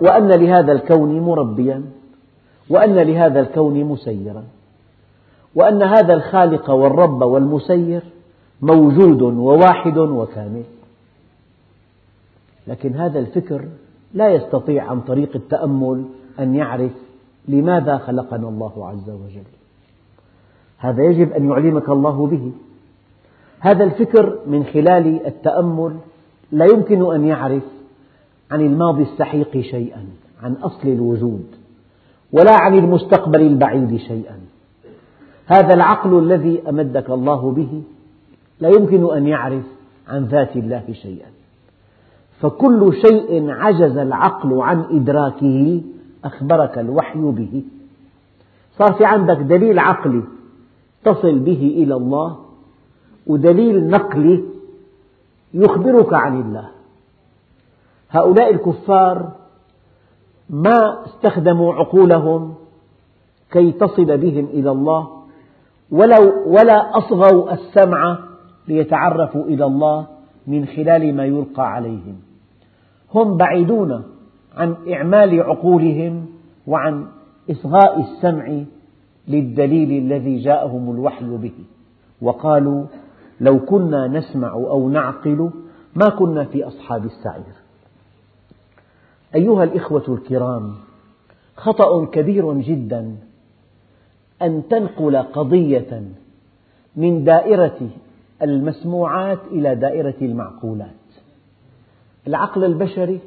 وأن 0.00 0.28
لهذا 0.28 0.72
الكون 0.72 1.20
مربيا 1.20 1.82
وأن 2.70 2.94
لهذا 2.94 3.40
الكون 3.40 3.84
مسيرا 3.84 4.44
وأن 5.54 5.82
هذا 5.82 6.14
الخالق 6.14 6.70
والرب 6.70 7.22
والمسير 7.22 8.02
موجود 8.62 9.22
وواحد 9.22 9.98
وكامل. 9.98 10.64
لكن 12.66 12.94
هذا 12.94 13.18
الفكر 13.18 13.64
لا 14.14 14.28
يستطيع 14.28 14.90
عن 14.90 15.00
طريق 15.00 15.36
التأمل 15.36 16.04
أن 16.40 16.54
يعرف 16.54 16.92
لماذا 17.48 17.98
خلقنا 17.98 18.48
الله 18.48 18.88
عز 18.88 19.10
وجل؟ 19.10 19.46
هذا 20.78 21.04
يجب 21.04 21.32
أن 21.32 21.50
يعلمك 21.50 21.88
الله 21.88 22.26
به. 22.26 22.52
هذا 23.60 23.84
الفكر 23.84 24.38
من 24.46 24.64
خلال 24.64 25.26
التأمل 25.26 25.96
لا 26.52 26.64
يمكن 26.64 27.14
أن 27.14 27.24
يعرف 27.24 27.62
عن 28.50 28.60
الماضي 28.60 29.02
السحيق 29.02 29.60
شيئا 29.60 30.06
عن 30.42 30.52
أصل 30.52 30.88
الوجود 30.88 31.46
ولا 32.32 32.52
عن 32.60 32.78
المستقبل 32.78 33.40
البعيد 33.40 33.96
شيئا. 33.96 34.38
هذا 35.46 35.74
العقل 35.74 36.18
الذي 36.18 36.68
أمدك 36.68 37.10
الله 37.10 37.50
به 37.50 37.82
لا 38.60 38.68
يمكن 38.68 39.16
أن 39.16 39.26
يعرف 39.26 39.64
عن 40.08 40.24
ذات 40.24 40.56
الله 40.56 40.84
شيئا. 40.92 41.28
فكل 42.40 42.92
شيء 43.06 43.50
عجز 43.50 43.96
العقل 43.96 44.60
عن 44.60 44.84
إدراكه 44.90 45.80
أخبرك 46.26 46.78
الوحي 46.78 47.18
به. 47.20 47.62
صار 48.78 48.92
في 48.92 49.04
عندك 49.04 49.36
دليل 49.36 49.78
عقلي 49.78 50.22
تصل 51.04 51.38
به 51.38 51.74
إلى 51.76 51.94
الله 51.94 52.36
ودليل 53.26 53.86
نقلي 53.90 54.44
يخبرك 55.54 56.14
عن 56.14 56.40
الله. 56.40 56.68
هؤلاء 58.10 58.54
الكفار 58.54 59.32
ما 60.50 61.04
استخدموا 61.06 61.74
عقولهم 61.74 62.54
كي 63.50 63.72
تصل 63.72 64.16
بهم 64.16 64.44
إلى 64.44 64.70
الله 64.70 65.08
ولا 66.46 66.98
أصغوا 66.98 67.52
السمع 67.52 68.18
ليتعرفوا 68.68 69.44
إلى 69.44 69.64
الله 69.64 70.06
من 70.46 70.66
خلال 70.66 71.16
ما 71.16 71.24
يلقى 71.24 71.72
عليهم. 71.72 72.16
هم 73.14 73.36
بعيدون 73.36 74.02
عن 74.56 74.76
إعمال 74.92 75.42
عقولهم 75.42 76.26
وعن 76.66 77.06
إصغاء 77.50 78.00
السمع 78.00 78.62
للدليل 79.28 80.04
الذي 80.04 80.38
جاءهم 80.38 80.90
الوحي 80.90 81.36
به. 81.36 81.54
وقالوا 82.22 82.84
لو 83.40 83.58
كنا 83.58 84.06
نسمع 84.06 84.52
أو 84.52 84.88
نعقل 84.88 85.50
ما 85.94 86.08
كنا 86.08 86.44
في 86.44 86.64
أصحاب 86.64 87.04
السعير. 87.04 87.54
أيها 89.34 89.64
الإخوة 89.64 90.04
الكرام 90.08 90.74
خطأ 91.56 92.04
كبير 92.04 92.54
جدا 92.54 93.16
أن 94.42 94.62
تنقل 94.70 95.16
قضية 95.16 96.02
من 96.96 97.24
دائرة 97.24 97.78
المسموعات 98.42 99.38
إلى 99.50 99.74
دائرة 99.74 100.14
المعقولات. 100.22 100.90
العقل 102.26 102.64
البشري 102.64 103.20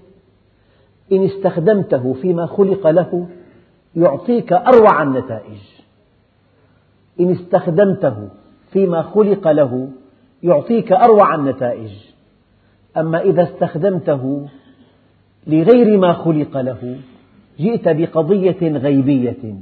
إن 1.12 1.26
استخدمته 1.26 2.13
فيما 2.13 2.45
خلق 2.45 2.88
له 2.88 3.28
يعطيك 3.95 4.54
أروع 4.54 5.04
النتائج. 5.04 5.60
إن 7.19 7.32
استخدمته 7.32 8.30
فيما 8.72 9.02
خلق 9.02 9.48
له 9.48 9.89
يعطيك 10.43 10.91
أروع 10.91 11.36
النتائج. 11.36 11.91
أما 12.98 13.22
إذا 13.22 13.43
استخدمته 13.43 14.48
لغير 15.48 15.98
ما 15.98 16.13
خلق 16.13 16.58
له 16.58 16.98
جئت 17.60 17.88
بقضية 17.88 18.78
غيبية 18.78 19.56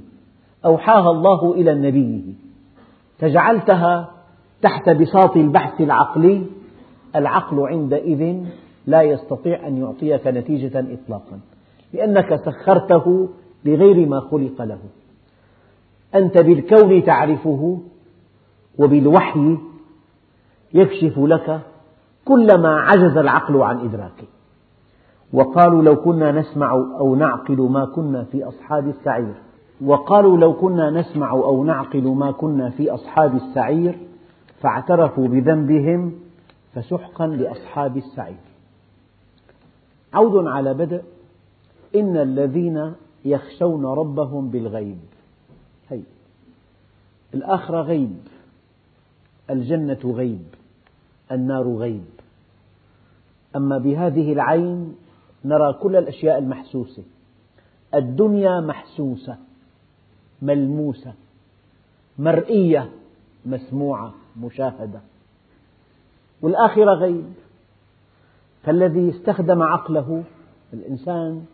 أوحاها 0.65 1.11
الله 1.11 1.53
إلى 1.53 1.75
نبيه 1.75 2.21
فجعلتها 3.19 4.11
تحت 4.61 4.89
بساط 4.89 5.37
البحث 5.37 5.81
العقلي 5.81 6.43
العقل 7.15 7.59
عندئذ 7.59 8.45
لا 8.87 9.01
يستطيع 9.01 9.67
أن 9.67 9.77
يعطيك 9.77 10.27
نتيجة 10.27 10.79
إطلاقا 10.79 11.39
لأنك 11.93 12.35
سخرته 12.35 13.29
لغير 13.65 14.07
ما 14.07 14.19
خلق 14.19 14.61
له. 14.61 14.79
أنت 16.15 16.37
بالكون 16.37 17.03
تعرفه 17.03 17.79
وبالوحي 18.79 19.57
يكشف 20.73 21.17
لك 21.17 21.61
كل 22.25 22.61
ما 22.61 22.79
عجز 22.79 23.17
العقل 23.17 23.61
عن 23.61 23.79
إدراكه. 23.79 24.27
وقالوا 25.33 25.83
لو 25.83 25.95
كنا 25.95 26.31
نسمع 26.31 26.71
أو 26.71 27.15
نعقل 27.15 27.61
ما 27.61 27.85
كنا 27.85 28.23
في 28.23 28.43
أصحاب 28.43 28.87
السعير. 28.87 29.33
وقالوا 29.85 30.37
لو 30.37 30.53
كنا 30.53 30.89
نسمع 30.89 31.31
أو 31.31 31.63
نعقل 31.63 32.07
ما 32.07 32.31
كنا 32.31 32.69
في 32.69 32.91
أصحاب 32.91 33.35
السعير 33.35 33.97
فاعترفوا 34.61 35.27
بذنبهم 35.27 36.11
فسحقا 36.73 37.27
لأصحاب 37.27 37.97
السعير. 37.97 38.46
عود 40.17 40.47
على 40.47 40.73
بدء. 40.73 41.03
إن 41.95 42.17
الذين 42.17 42.93
يخشون 43.25 43.85
ربهم 43.85 44.49
بالغيب. 44.49 44.99
هي. 45.89 46.01
الآخرة 47.33 47.81
غيب. 47.81 48.17
الجنة 49.49 49.99
غيب. 50.05 50.45
النار 51.31 51.67
غيب. 51.67 52.05
أما 53.55 53.77
بهذه 53.77 54.33
العين 54.33 54.95
نرى 55.45 55.73
كل 55.73 55.95
الأشياء 55.95 56.37
المحسوسة. 56.37 57.03
الدنيا 57.95 58.59
محسوسة. 58.59 59.37
ملموسة. 60.41 61.13
مرئية. 62.19 62.89
مسموعة. 63.45 64.13
مشاهدة. 64.41 65.01
والآخرة 66.41 66.93
غيب. 66.93 67.33
فالذي 68.67 69.09
استخدم 69.09 69.63
عقله 69.63 70.23
الإنسان 70.73 71.45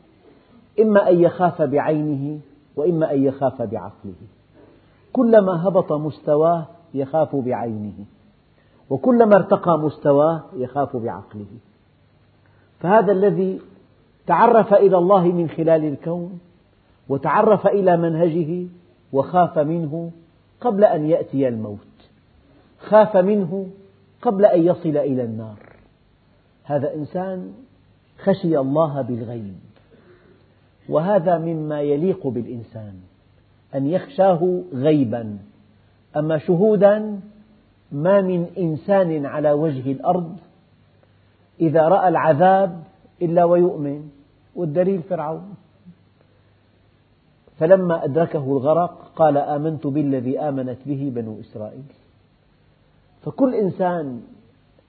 إما 0.80 1.10
أن 1.10 1.20
يخاف 1.20 1.62
بعينه 1.62 2.40
وإما 2.76 3.14
أن 3.14 3.24
يخاف 3.24 3.62
بعقله. 3.62 4.14
كلما 5.14 5.68
هبط 5.68 5.94
مستواه 5.94 6.66
يخاف 6.94 7.36
بعينه 7.36 7.94
وكلما 8.90 9.36
ارتقى 9.36 9.80
مستواه 9.80 10.42
يخاف 10.56 10.96
بعقله. 10.96 11.46
فهذا 12.80 13.12
الذي 13.12 13.62
تعرف 14.28 14.74
إلى 14.74 14.98
الله 14.98 15.24
من 15.28 15.50
خلال 15.50 15.86
الكون 15.86 16.40
وتعرف 17.10 17.68
إلى 17.68 17.98
منهجه 17.98 18.68
وخاف 19.14 19.60
منه 19.60 20.12
قبل 20.62 20.84
أن 20.84 21.06
يأتي 21.06 21.48
الموت. 21.48 21.78
خاف 22.80 23.18
منه 23.18 23.68
قبل 24.22 24.46
أن 24.46 24.64
يصل 24.64 24.98
إلى 24.98 25.24
النار. 25.24 25.73
هذا 26.64 26.94
إنسان 26.94 27.54
خشي 28.18 28.58
الله 28.58 29.02
بالغيب. 29.02 29.56
وهذا 30.90 31.38
مما 31.38 31.82
يليق 31.82 32.28
بالإنسان 32.28 32.94
أن 33.76 33.88
يخشاه 33.88 34.62
غيبا. 34.74 35.38
أما 36.18 36.38
شهودا 36.38 37.20
ما 37.92 38.22
من 38.22 38.48
إنسان 38.58 39.26
على 39.26 39.52
وجه 39.52 39.92
الأرض 39.92 40.38
إذا 41.62 41.88
رأى 41.88 42.08
العذاب 42.08 42.84
إلا 43.22 43.44
ويؤمن 43.44 44.10
والدليل 44.56 45.02
فرعون. 45.02 45.56
فلما 47.60 48.06
أدركه 48.06 48.44
الغرق 48.44 49.12
قال 49.16 49.38
آمنت 49.38 49.88
بالذي 49.88 50.40
آمنت 50.40 50.78
به 50.86 51.12
بنو 51.16 51.40
إسرائيل. 51.40 51.84
فكل 53.22 53.56
إنسان 53.56 54.22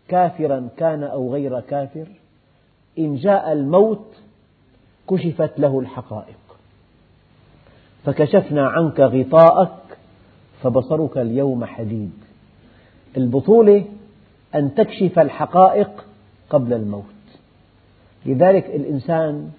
كافرا 0.08 0.68
كان 0.76 1.02
أو 1.02 1.32
غير 1.32 1.60
كافر 1.60 2.06
إن 2.98 3.16
جاء 3.16 3.52
الموت 3.52 4.06
كشفت 5.10 5.58
له 5.58 5.80
الحقائق. 5.80 6.36
فكشفنا 8.04 8.68
عنك 8.68 9.00
غطاءك 9.00 9.98
فبصرك 10.62 11.18
اليوم 11.18 11.64
حديد. 11.64 12.12
البطولة 13.16 13.84
أن 14.54 14.74
تكشف 14.74 15.18
الحقائق 15.18 16.04
قبل 16.50 16.72
الموت. 16.72 17.04
لذلك 18.26 18.66
الإنسان 18.66 19.50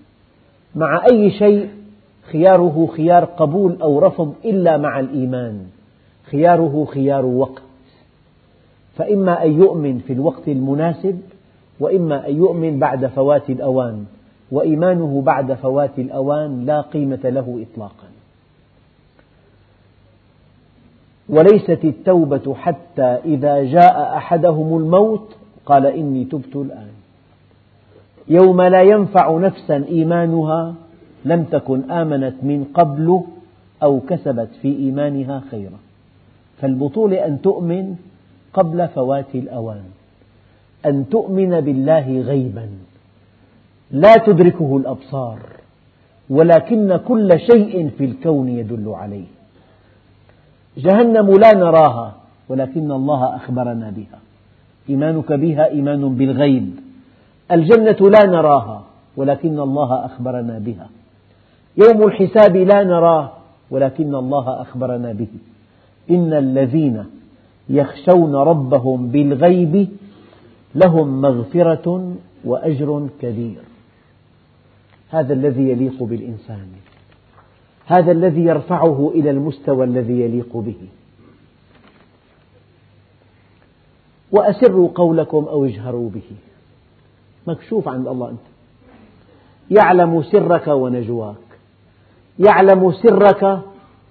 مع 0.75 1.05
أي 1.11 1.31
شيء 1.31 1.69
خياره 2.31 2.89
خيار 2.97 3.25
قبول 3.25 3.81
أو 3.81 3.99
رفض 3.99 4.35
إلا 4.45 4.77
مع 4.77 4.99
الإيمان. 4.99 5.67
خياره 6.31 6.85
خيار 6.85 7.25
وقت. 7.25 7.64
فإما 8.97 9.43
أن 9.43 9.51
يؤمن 9.51 9.99
في 9.99 10.13
الوقت 10.13 10.47
المناسب 10.47 11.21
وإما 11.79 12.27
أن 12.27 12.35
يؤمن 12.35 12.79
بعد 12.79 13.05
فوات 13.05 13.49
الأوان 13.49 14.05
وإيمانه 14.51 15.21
بعد 15.21 15.53
فوات 15.53 15.99
الأوان 15.99 16.65
لا 16.65 16.81
قيمة 16.81 17.19
له 17.23 17.65
إطلاقا. 17.71 18.07
وليست 21.29 21.85
التوبة 21.85 22.53
حتى 22.53 23.17
إذا 23.25 23.63
جاء 23.63 24.17
أحدهم 24.17 24.77
الموت 24.77 25.35
قال 25.65 25.85
إني 25.85 26.25
تبت 26.25 26.55
الآن. 26.55 26.91
يوم 28.27 28.61
لا 28.61 28.81
ينفع 28.81 29.37
نفسا 29.37 29.85
إيمانها 29.87 30.73
لم 31.25 31.43
تكن 31.43 31.91
آمنت 31.91 32.35
من 32.43 32.65
قبل 32.73 33.21
أو 33.83 33.99
كسبت 33.99 34.49
في 34.61 34.67
إيمانها 34.77 35.41
خيرا. 35.51 35.79
فالبطولة 36.61 37.25
أن 37.25 37.41
تؤمن 37.41 37.95
قبل 38.55 38.87
فوات 38.87 39.35
الأوان. 39.35 39.83
أن 40.85 41.09
تؤمن 41.09 41.59
بالله 41.59 42.21
غيبا. 42.21 42.67
لا 43.91 44.13
تدركه 44.13 44.77
الأبصار. 44.77 45.39
ولكن 46.29 46.99
كل 47.07 47.39
شيء 47.39 47.89
في 47.97 48.05
الكون 48.05 48.49
يدل 48.49 48.89
عليه. 48.89 49.29
جهنم 50.77 51.31
لا 51.31 51.51
نراها 51.53 52.15
ولكن 52.49 52.91
الله 52.91 53.35
أخبرنا 53.35 53.89
بها. 53.89 54.19
إيمانك 54.89 55.31
بها 55.31 55.69
إيمان 55.69 56.15
بالغيب. 56.15 56.69
الجنة 57.51 58.09
لا 58.09 58.25
نراها 58.25 58.83
ولكن 59.17 59.59
الله 59.59 60.05
أخبرنا 60.05 60.59
بها. 60.59 60.87
يوم 61.77 62.07
الحساب 62.07 62.55
لا 62.55 62.83
نراه 62.83 63.31
ولكن 63.71 64.15
الله 64.15 64.61
أخبرنا 64.61 65.11
به. 65.11 65.33
إن 66.09 66.33
الذين 66.33 67.05
يخشون 67.69 68.35
ربهم 68.35 69.07
بالغيب 69.07 69.89
لهم 70.75 71.21
مغفرة 71.21 72.15
وأجر 72.45 73.07
كبير. 73.21 73.61
هذا 75.09 75.33
الذي 75.33 75.69
يليق 75.69 76.03
بالإنسان. 76.03 76.67
هذا 77.85 78.11
الذي 78.11 78.41
يرفعه 78.41 79.11
إلى 79.15 79.29
المستوى 79.29 79.85
الذي 79.85 80.21
يليق 80.21 80.57
به. 80.57 80.87
وأسروا 84.31 84.89
قولكم 84.95 85.45
أو 85.45 85.65
اجهروا 85.65 86.09
به. 86.09 86.35
مكشوف 87.47 87.87
عند 87.87 88.07
الله 88.07 88.29
أنت. 88.29 88.39
يعلم 89.79 90.23
سرك 90.23 90.67
ونجواك. 90.67 91.35
يعلم 92.39 92.91
سرك 92.91 93.59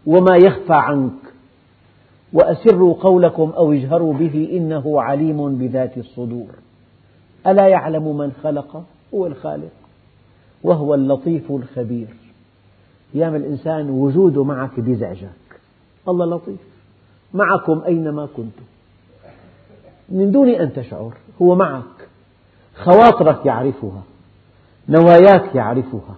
وما 0.07 0.37
يخفى 0.37 0.75
عنك. 0.75 1.24
وأسروا 2.35 2.95
قولكم 2.95 3.51
أو 3.57 3.73
اجهروا 3.73 4.15
به 4.15 4.49
إنه 4.53 5.03
عليم 5.03 5.59
بذات 5.59 5.99
الصدور. 5.99 6.49
ألا 7.47 7.69
يعلم 7.69 8.17
من 8.17 8.33
خلق؟ 8.43 8.85
هو 9.15 9.27
الخالق 9.27 9.73
وهو 10.63 10.95
اللطيف 10.95 11.51
الخبير. 11.51 12.09
أيام 13.15 13.35
الإنسان 13.35 13.91
وجوده 13.91 14.45
معك 14.45 14.81
بيزعجك 14.81 15.61
الله 16.09 16.27
لطيف. 16.27 16.61
معكم 17.35 17.83
أينما 17.87 18.27
كنتم. 18.37 18.65
من 20.09 20.33
دون 20.33 20.49
أن 20.49 20.73
تشعر 20.73 21.15
هو 21.43 21.55
معك. 21.55 22.09
خواطرك 22.75 23.47
يعرفها 23.47 24.03
نواياك 24.89 25.55
يعرفها. 25.55 26.15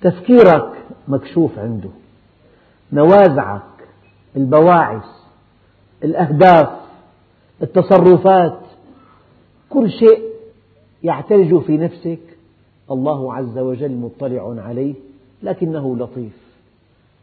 تفكيرك 0.00 0.72
مكشوف 1.08 1.58
عنده. 1.58 1.90
نوازعك 2.92 3.62
البواعث 4.38 5.04
الأهداف 6.04 6.68
التصرفات 7.62 8.58
كل 9.70 9.90
شيء 9.90 10.22
يعتلج 11.02 11.58
في 11.58 11.76
نفسك. 11.76 12.18
الله 12.90 13.34
عز 13.34 13.58
وجل 13.58 13.92
مطلع 13.92 14.54
عليه 14.62 14.94
لكنه 15.42 15.96
لطيف. 15.96 16.32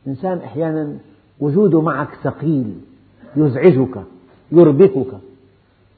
إنسان 0.07 0.37
أحيانا 0.37 0.97
وجوده 1.39 1.81
معك 1.81 2.09
ثقيل 2.23 2.73
يزعجك 3.35 4.03
يربكك. 4.51 5.11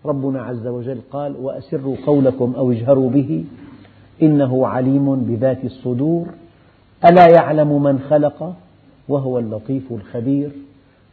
ربنا 0.05 0.41
عز 0.43 0.68
وجل 0.68 0.99
قال 1.11 1.36
وأسروا 1.41 1.95
قولكم 2.05 2.53
أو 2.57 2.72
اجهروا 2.72 3.09
به 3.09 3.45
إنه 4.22 4.68
عليم 4.68 5.15
بذات 5.15 5.65
الصدور. 5.65 6.28
ألا 7.05 7.26
يعلم 7.30 7.84
من 7.84 7.99
خلق؟ 7.99 8.55
وهو 9.09 9.39
اللطيف 9.39 9.84
الخبير. 9.91 10.51